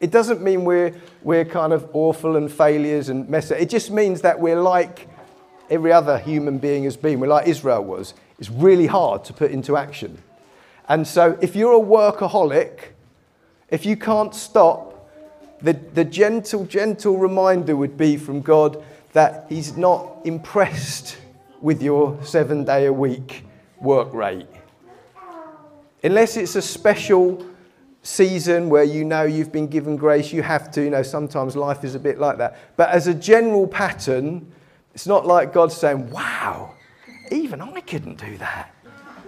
[0.00, 4.20] It doesn't mean we're, we're kind of awful and failures and mess It just means
[4.20, 5.08] that we're like
[5.70, 7.20] every other human being has been.
[7.20, 8.14] We're like Israel was.
[8.38, 10.18] It's really hard to put into action.
[10.88, 12.80] And so if you're a workaholic,
[13.70, 14.93] if you can't stop
[15.62, 18.82] the, the gentle, gentle reminder would be from God
[19.12, 21.18] that He's not impressed
[21.60, 23.44] with your seven day a week
[23.80, 24.46] work rate.
[26.02, 27.46] Unless it's a special
[28.02, 30.82] season where you know you've been given grace, you have to.
[30.82, 32.58] You know, sometimes life is a bit like that.
[32.76, 34.52] But as a general pattern,
[34.94, 36.74] it's not like God saying, wow,
[37.32, 38.74] even I couldn't do that.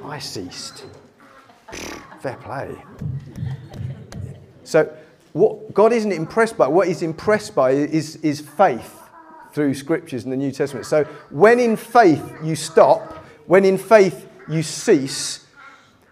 [0.05, 0.85] I ceased.
[2.20, 2.77] Fair play.
[4.62, 4.95] So,
[5.37, 9.03] what God isn't impressed by, what He's impressed by is, is faith.
[9.53, 10.84] through scriptures in the New Testament.
[10.84, 15.47] So when in faith you stop, when in faith you cease,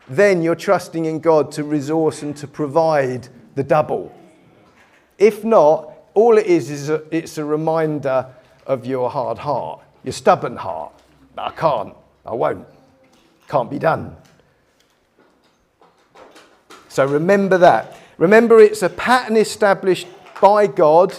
[0.08, 4.14] then you're trusting in God to resource and to provide the double.
[5.18, 8.26] If not, all it is is a, it's a reminder
[8.66, 10.92] of your hard heart, your stubborn heart.
[11.36, 11.94] I can't,
[12.24, 12.66] I won't,
[13.46, 14.16] can't be done.
[16.88, 17.98] So remember that.
[18.16, 20.06] Remember, it's a pattern established
[20.40, 21.14] by God.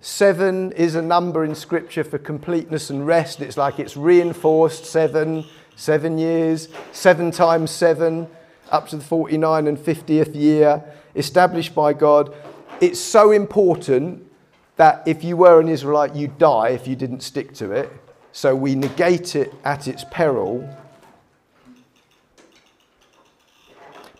[0.00, 3.40] Seven is a number in Scripture for completeness and rest.
[3.40, 5.44] It's like it's reinforced seven,
[5.74, 8.28] seven years, seven times seven,
[8.70, 10.84] up to the 49 and 50th year,
[11.16, 12.32] established by God.
[12.80, 14.30] It's so important
[14.76, 17.90] that if you were an Israelite, you'd die if you didn't stick to it.
[18.30, 20.68] So we negate it at its peril.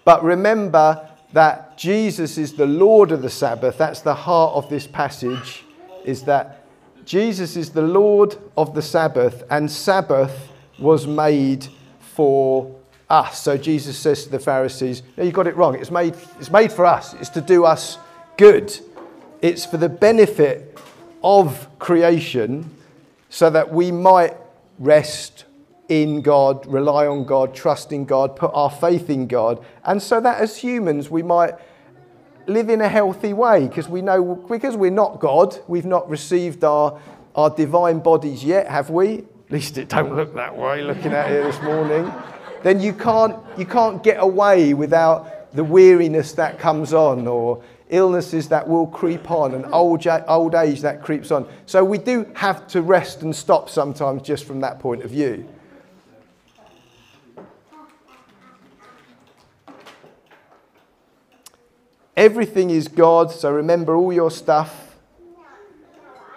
[0.04, 3.76] But remember that Jesus is the Lord of the Sabbath.
[3.76, 5.64] That's the heart of this passage,
[6.04, 6.64] is that
[7.04, 11.66] Jesus is the Lord of the Sabbath, and Sabbath was made
[11.98, 12.72] for
[13.10, 13.40] us.
[13.40, 15.74] So Jesus says to the Pharisees, No, you got it wrong.
[15.74, 17.98] It's made, it's made for us, it's to do us
[18.36, 18.72] good.
[19.42, 20.78] It's for the benefit
[21.24, 22.70] of creation
[23.28, 24.36] so that we might
[24.78, 25.46] rest
[26.02, 30.20] in God, rely on God, trust in God, put our faith in God, and so
[30.20, 31.54] that as humans we might
[32.46, 36.64] live in a healthy way because we know because we're not God, we've not received
[36.64, 37.00] our
[37.34, 39.18] our divine bodies yet, have we?
[39.18, 42.12] At least it don't look that way looking at it this morning.
[42.62, 48.48] Then you can't you can't get away without the weariness that comes on or illnesses
[48.48, 51.46] that will creep on and old, old age that creeps on.
[51.66, 55.46] So we do have to rest and stop sometimes just from that point of view.
[62.16, 64.96] Everything is God, so remember all your stuff.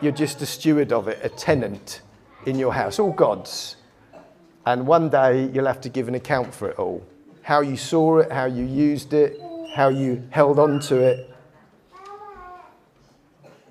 [0.02, 2.02] You're just a steward of it, a tenant
[2.46, 3.76] in your house, all God's.
[4.66, 7.04] And one day you'll have to give an account for it all
[7.48, 9.40] how you saw it, how you used it,
[9.74, 11.34] how you held on to it.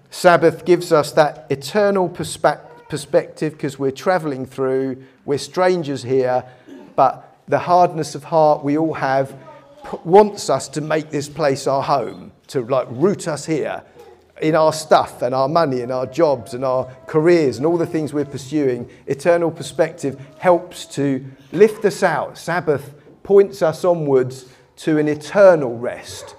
[0.09, 6.43] Sabbath gives us that eternal perspe- perspective because we're traveling through, we're strangers here,
[6.95, 9.37] but the hardness of heart we all have
[10.05, 13.83] wants us to make this place our home, to like root us here
[14.41, 17.87] in our stuff and our money and our jobs and our careers and all the
[17.87, 18.89] things we're pursuing.
[19.07, 22.37] Eternal perspective helps to lift us out.
[22.37, 26.37] Sabbath points us onwards to an eternal rest.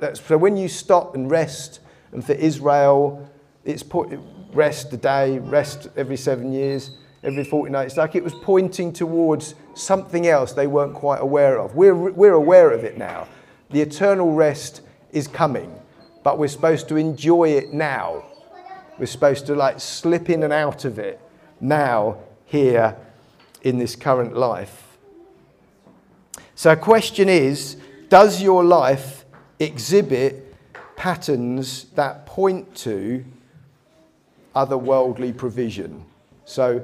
[0.00, 1.80] That's, so when you stop and rest,
[2.12, 3.30] and for Israel,
[3.64, 4.18] it's put,
[4.52, 6.96] rest a day, rest every seven years
[7.26, 7.88] every fortnight.
[7.88, 11.74] It's like it was pointing towards something else they weren't quite aware of.
[11.74, 13.26] We're, we're aware of it now.
[13.70, 15.74] The eternal rest is coming,
[16.22, 18.24] but we're supposed to enjoy it now.
[18.98, 21.20] We're supposed to like slip in and out of it
[21.60, 22.96] now, here
[23.62, 24.96] in this current life.
[26.54, 27.76] So, a question is
[28.08, 29.24] Does your life
[29.58, 30.54] exhibit
[30.94, 33.24] patterns that point to
[34.54, 36.04] otherworldly provision?
[36.44, 36.82] So,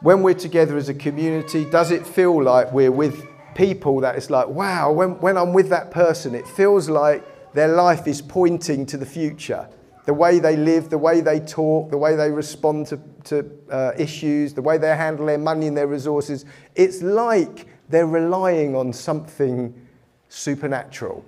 [0.00, 4.30] when we're together as a community, does it feel like we're with people that it's
[4.30, 7.24] like, wow, when, when I'm with that person, it feels like
[7.54, 9.68] their life is pointing to the future.
[10.06, 13.92] The way they live, the way they talk, the way they respond to, to uh,
[13.98, 16.44] issues, the way they handle their money and their resources,
[16.76, 19.74] it's like they're relying on something
[20.28, 21.24] supernatural.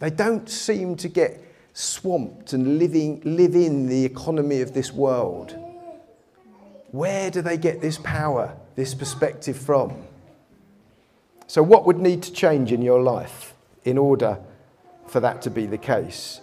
[0.00, 1.42] They don't seem to get
[1.74, 5.56] swamped and living, live in the economy of this world.
[6.92, 9.94] Where do they get this power, this perspective from?
[11.46, 14.38] So, what would need to change in your life in order
[15.06, 16.42] for that to be the case?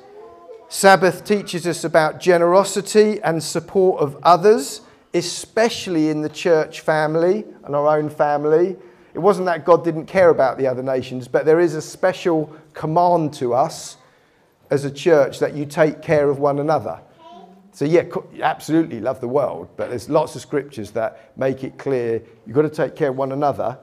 [0.67, 4.81] Sabbath teaches us about generosity and support of others,
[5.13, 8.75] especially in the church family and our own family.
[9.13, 12.55] It wasn't that God didn't care about the other nations, but there is a special
[12.73, 13.97] command to us
[14.71, 17.01] as a church that you take care of one another.
[17.79, 18.03] So, yeah,
[18.41, 22.63] absolutely love the world, but there's lots of scriptures that make it clear you've got
[22.63, 23.79] to take care of one another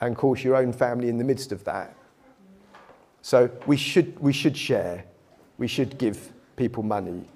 [0.00, 1.94] and, of course, your own family in the midst of that.
[3.20, 5.04] So, we should, we should share,
[5.58, 7.28] we should give people money,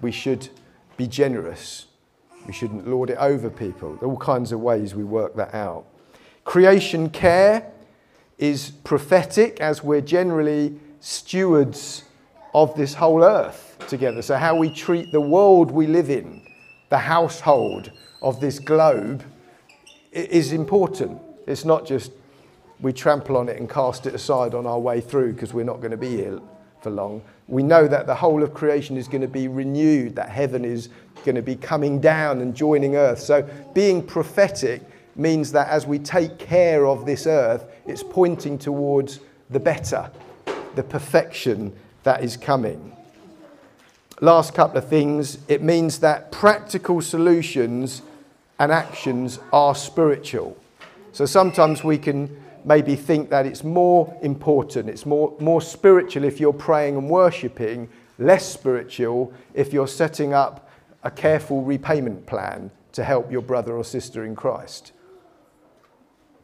[0.00, 0.48] we should
[0.96, 1.86] be generous,
[2.44, 3.94] we shouldn't lord it over people.
[3.98, 5.84] There are all kinds of ways we work that out.
[6.42, 7.70] Creation care
[8.36, 12.02] is prophetic as we're generally stewards
[12.52, 14.22] of this whole earth together.
[14.22, 16.42] So, how we treat the world we live in,
[16.88, 17.90] the household
[18.22, 19.22] of this globe,
[20.12, 21.20] is important.
[21.46, 22.12] It's not just
[22.80, 25.78] we trample on it and cast it aside on our way through because we're not
[25.78, 26.40] going to be here
[26.80, 27.22] for long.
[27.48, 30.90] We know that the whole of creation is going to be renewed, that heaven is
[31.24, 33.20] going to be coming down and joining earth.
[33.20, 34.82] So, being prophetic
[35.16, 39.20] means that as we take care of this earth, it's pointing towards
[39.50, 40.10] the better,
[40.76, 41.74] the perfection
[42.04, 42.94] that is coming.
[44.20, 48.02] Last couple of things it means that practical solutions
[48.58, 50.56] and actions are spiritual.
[51.12, 56.40] So sometimes we can maybe think that it's more important, it's more, more spiritual if
[56.40, 57.88] you're praying and worshipping,
[58.18, 60.68] less spiritual if you're setting up
[61.04, 64.92] a careful repayment plan to help your brother or sister in Christ.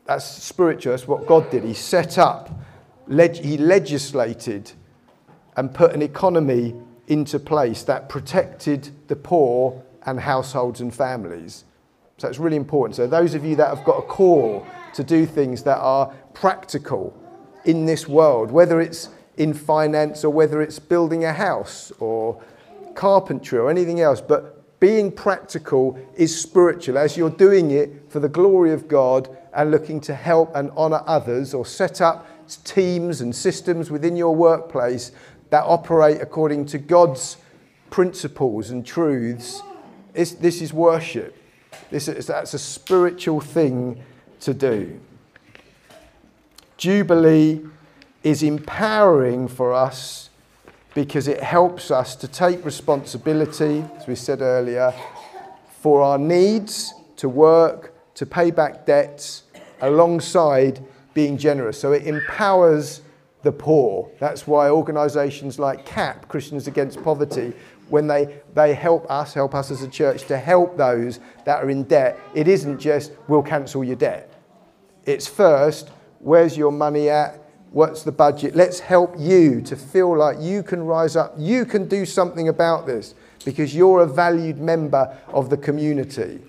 [0.07, 1.64] That's spiritual, that's what God did.
[1.64, 2.51] He set up,
[3.09, 4.70] leg- he legislated
[5.57, 6.75] and put an economy
[7.09, 11.64] into place that protected the poor and households and families.
[12.18, 12.96] So it's really important.
[12.96, 17.18] So, those of you that have got a call to do things that are practical
[17.64, 22.40] in this world, whether it's in finance or whether it's building a house or
[22.94, 28.28] carpentry or anything else, but being practical is spiritual as you're doing it for the
[28.28, 32.28] glory of God and looking to help and honour others or set up
[32.64, 35.12] teams and systems within your workplace
[35.55, 37.36] that operate according to God's
[37.88, 39.62] principles and truths.
[40.12, 41.36] This is worship.
[41.92, 44.02] This is, that's a spiritual thing
[44.40, 44.98] to do.
[46.76, 47.64] Jubilee
[48.24, 50.28] is empowering for us
[50.92, 54.92] because it helps us to take responsibility, as we said earlier,
[55.78, 59.44] for our needs to work, to pay back debts,
[59.80, 60.84] alongside
[61.14, 61.80] being generous.
[61.80, 63.02] So it empowers
[63.45, 64.11] the poor.
[64.18, 67.53] That's why organisations like CAP, Christians Against Poverty,
[67.88, 71.70] when they, they help us, help us as a church to help those that are
[71.70, 74.32] in debt, it isn't just, we'll cancel your debt.
[75.05, 77.40] It's first, where's your money at?
[77.70, 78.57] What's the budget?
[78.57, 81.34] Let's help you to feel like you can rise up.
[81.36, 83.14] You can do something about this
[83.45, 86.40] because you're a valued member of the community.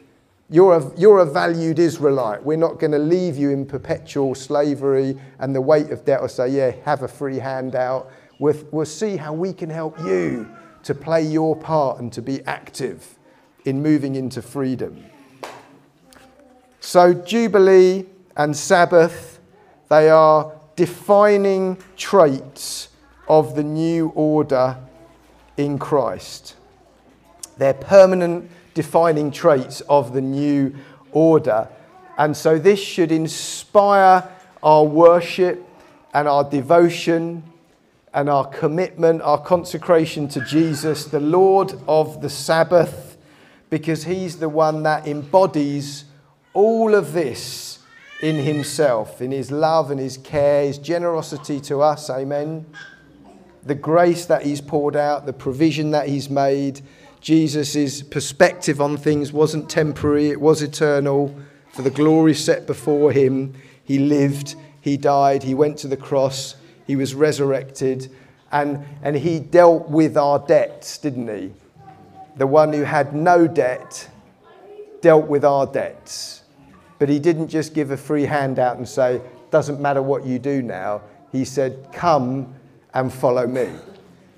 [0.49, 2.43] You're a, you're a valued Israelite.
[2.43, 6.29] We're not going to leave you in perpetual slavery and the weight of debt or
[6.29, 8.11] say, yeah, have a free handout.
[8.37, 10.47] We'll, we'll see how we can help you
[10.83, 13.17] to play your part and to be active
[13.65, 15.03] in moving into freedom.
[16.79, 18.05] So, Jubilee
[18.37, 19.39] and Sabbath,
[19.89, 22.89] they are defining traits
[23.27, 24.77] of the new order
[25.57, 26.55] in Christ.
[27.57, 30.75] They're permanent defining traits of the new
[31.11, 31.67] order.
[32.19, 34.29] And so this should inspire
[34.61, 35.67] our worship
[36.13, 37.43] and our devotion
[38.13, 43.17] and our commitment, our consecration to Jesus, the Lord of the Sabbath,
[43.69, 46.05] because He's the one that embodies
[46.53, 47.79] all of this
[48.21, 52.09] in Himself, in His love and His care, His generosity to us.
[52.09, 52.65] Amen.
[53.63, 56.81] The grace that He's poured out, the provision that He's made
[57.25, 61.35] Jesus' perspective on things wasn't temporary, it was eternal.
[61.71, 66.55] For the glory set before him, he lived, he died, he went to the cross,
[66.85, 68.11] he was resurrected,
[68.51, 71.51] and, and he dealt with our debts, didn't he?
[72.37, 74.07] The one who had no debt
[75.01, 76.43] dealt with our debts.
[76.99, 79.19] But he didn't just give a free handout and say,
[79.49, 81.01] doesn't matter what you do now.
[81.31, 82.53] He said, come
[82.93, 83.71] and follow me.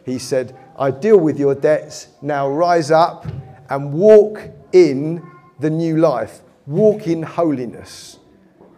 [0.06, 2.10] He said, I deal with your debts.
[2.22, 3.26] Now rise up
[3.70, 4.42] and walk
[4.74, 5.26] in
[5.60, 6.42] the new life.
[6.68, 8.20] Walk in holiness.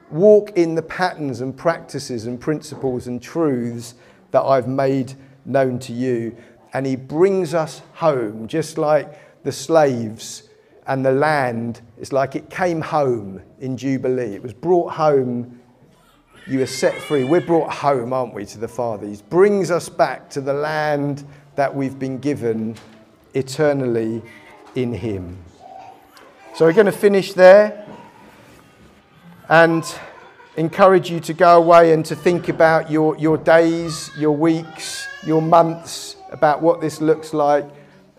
[0.09, 3.95] Walk in the patterns and practices and principles and truths
[4.31, 5.13] that I've made
[5.45, 6.37] known to you.
[6.73, 10.43] And he brings us home, just like the slaves
[10.87, 11.81] and the land.
[11.97, 14.35] It's like it came home in Jubilee.
[14.35, 15.59] It was brought home.
[16.47, 17.25] You were set free.
[17.25, 19.05] We're brought home, aren't we, to the Father?
[19.05, 21.25] He brings us back to the land
[21.55, 22.75] that we've been given
[23.33, 24.21] eternally
[24.75, 25.37] in Him.
[26.55, 27.85] So we're going to finish there
[29.49, 29.83] and
[30.57, 35.41] encourage you to go away and to think about your, your days, your weeks, your
[35.41, 37.65] months, about what this looks like.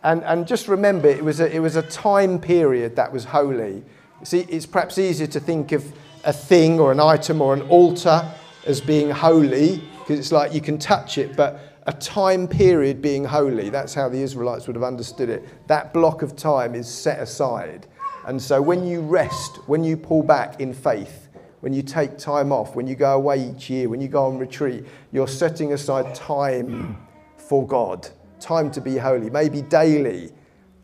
[0.02, 3.84] And, and just remember, it was, a, it was a time period that was holy.
[4.22, 5.92] See, it's perhaps easier to think of
[6.24, 8.26] a thing or an item or an altar
[8.66, 13.24] as being holy because it's like you can touch it, but a time period being
[13.24, 13.68] holy.
[13.68, 15.66] That's how the Israelites would have understood it.
[15.66, 17.88] That block of time is set aside.
[18.28, 21.28] And so when you rest, when you pull back in faith,
[21.62, 24.38] when you take time off, when you go away each year, when you go on
[24.38, 26.97] retreat, you're setting aside time
[27.36, 29.28] for God, time to be holy.
[29.28, 30.30] Maybe daily,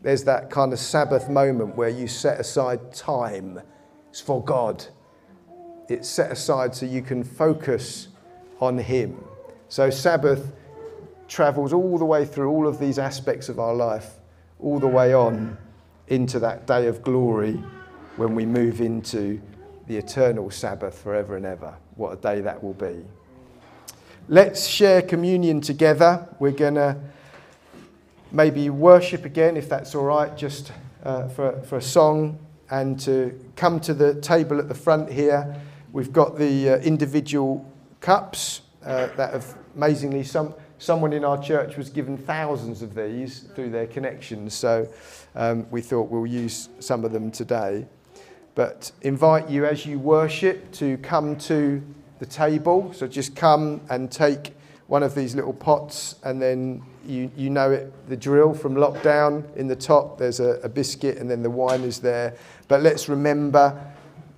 [0.01, 3.61] there's that kind of Sabbath moment where you set aside time.
[4.09, 4.85] It's for God.
[5.87, 8.09] It's set aside so you can focus
[8.59, 9.23] on Him.
[9.69, 10.51] So, Sabbath
[11.27, 14.15] travels all the way through all of these aspects of our life,
[14.59, 15.57] all the way on
[16.07, 17.53] into that day of glory
[18.15, 19.41] when we move into
[19.87, 21.75] the eternal Sabbath forever and ever.
[21.95, 23.03] What a day that will be.
[24.29, 26.27] Let's share communion together.
[26.39, 26.97] We're going to
[28.31, 30.71] maybe worship again, if that's all right, just
[31.03, 32.37] uh, for, for a song,
[32.69, 35.55] and to come to the table at the front here.
[35.93, 37.65] We've got the uh, individual
[38.01, 43.41] cups uh, that have amazingly some someone in our church was given thousands of these
[43.55, 44.87] through their connections, so
[45.35, 47.85] um, we thought we'll use some of them today.
[48.55, 51.83] But invite you as you worship to come to
[52.19, 52.91] the table.
[52.93, 54.55] So just come and take
[54.87, 59.55] one of these little pots, and then you, you know it, the drill from lockdown.
[59.55, 62.35] In the top, there's a, a biscuit, and then the wine is there.
[62.67, 63.79] But let's remember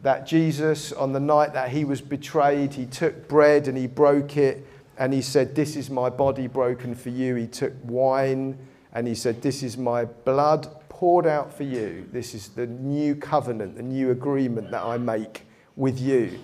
[0.02, 4.38] that Jesus, on the night that he was betrayed, he took bread and he broke
[4.38, 4.66] it
[5.00, 7.36] and he said, This is my body broken for you.
[7.36, 8.60] He took wine
[8.94, 12.08] and he said, This is my blood poured out for you.
[12.12, 15.46] This is the new covenant, the new agreement that I make
[15.78, 16.38] with you,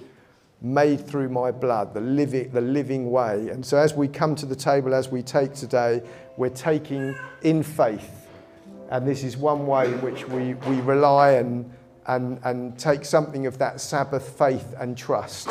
[0.61, 3.49] made through my blood, the living, the living way.
[3.49, 6.01] And so as we come to the table, as we take today,
[6.37, 8.29] we're taking in faith.
[8.89, 11.69] And this is one way in which we, we rely and,
[12.07, 15.49] and, and take something of that Sabbath faith and trust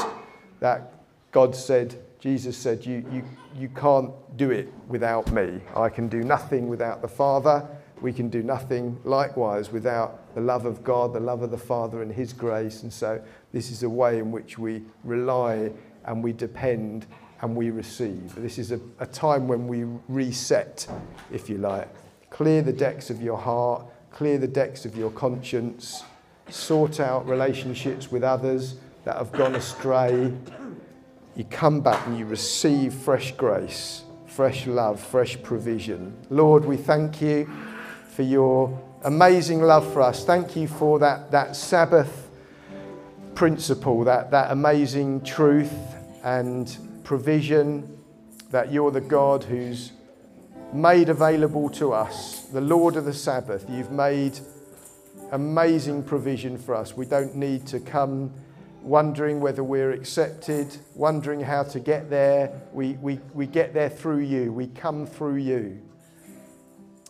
[0.60, 0.94] that
[1.32, 3.22] God said, Jesus said, you, you,
[3.54, 5.60] you can't do it without me.
[5.76, 7.68] I can do nothing without the Father.
[8.00, 12.00] We can do nothing likewise without the love of God, the love of the Father,
[12.00, 12.82] and His grace.
[12.82, 13.22] And so,
[13.52, 15.70] this is a way in which we rely
[16.06, 17.04] and we depend
[17.42, 18.34] and we receive.
[18.36, 20.86] This is a, a time when we reset,
[21.30, 21.90] if you like.
[22.30, 26.04] Clear the decks of your heart, clear the decks of your conscience,
[26.48, 30.32] sort out relationships with others that have gone astray,
[31.36, 36.16] you come back and you receive fresh grace, fresh love, fresh provision.
[36.30, 37.50] Lord, we thank you
[38.08, 40.24] for your amazing love for us.
[40.24, 42.28] Thank you for that, that Sabbath
[43.34, 45.72] principle, that, that amazing truth
[46.22, 47.98] and provision
[48.50, 49.92] that you're the God who's
[50.72, 53.66] made available to us, the Lord of the Sabbath.
[53.68, 54.38] You've made
[55.32, 56.96] amazing provision for us.
[56.96, 58.32] We don't need to come
[58.84, 62.60] wondering whether we're accepted, wondering how to get there.
[62.72, 65.80] We, we, we get there through you, we come through you.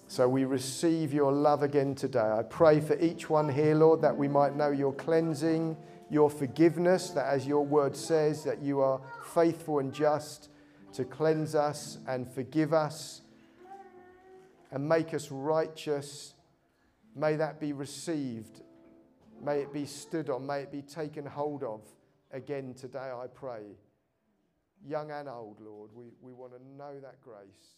[0.07, 2.20] So we receive your love again today.
[2.20, 5.77] I pray for each one here, Lord, that we might know your cleansing,
[6.09, 9.01] your forgiveness, that as your word says, that you are
[9.35, 10.51] faithful and just
[10.93, 13.22] to cleanse us and forgive us
[14.70, 16.35] and make us righteous.
[17.16, 18.61] May that be received
[19.45, 21.82] May it be stood on, may it be taken hold of
[22.30, 23.76] again today, I pray.
[24.86, 27.76] Young and old, Lord, we, we want to know that grace.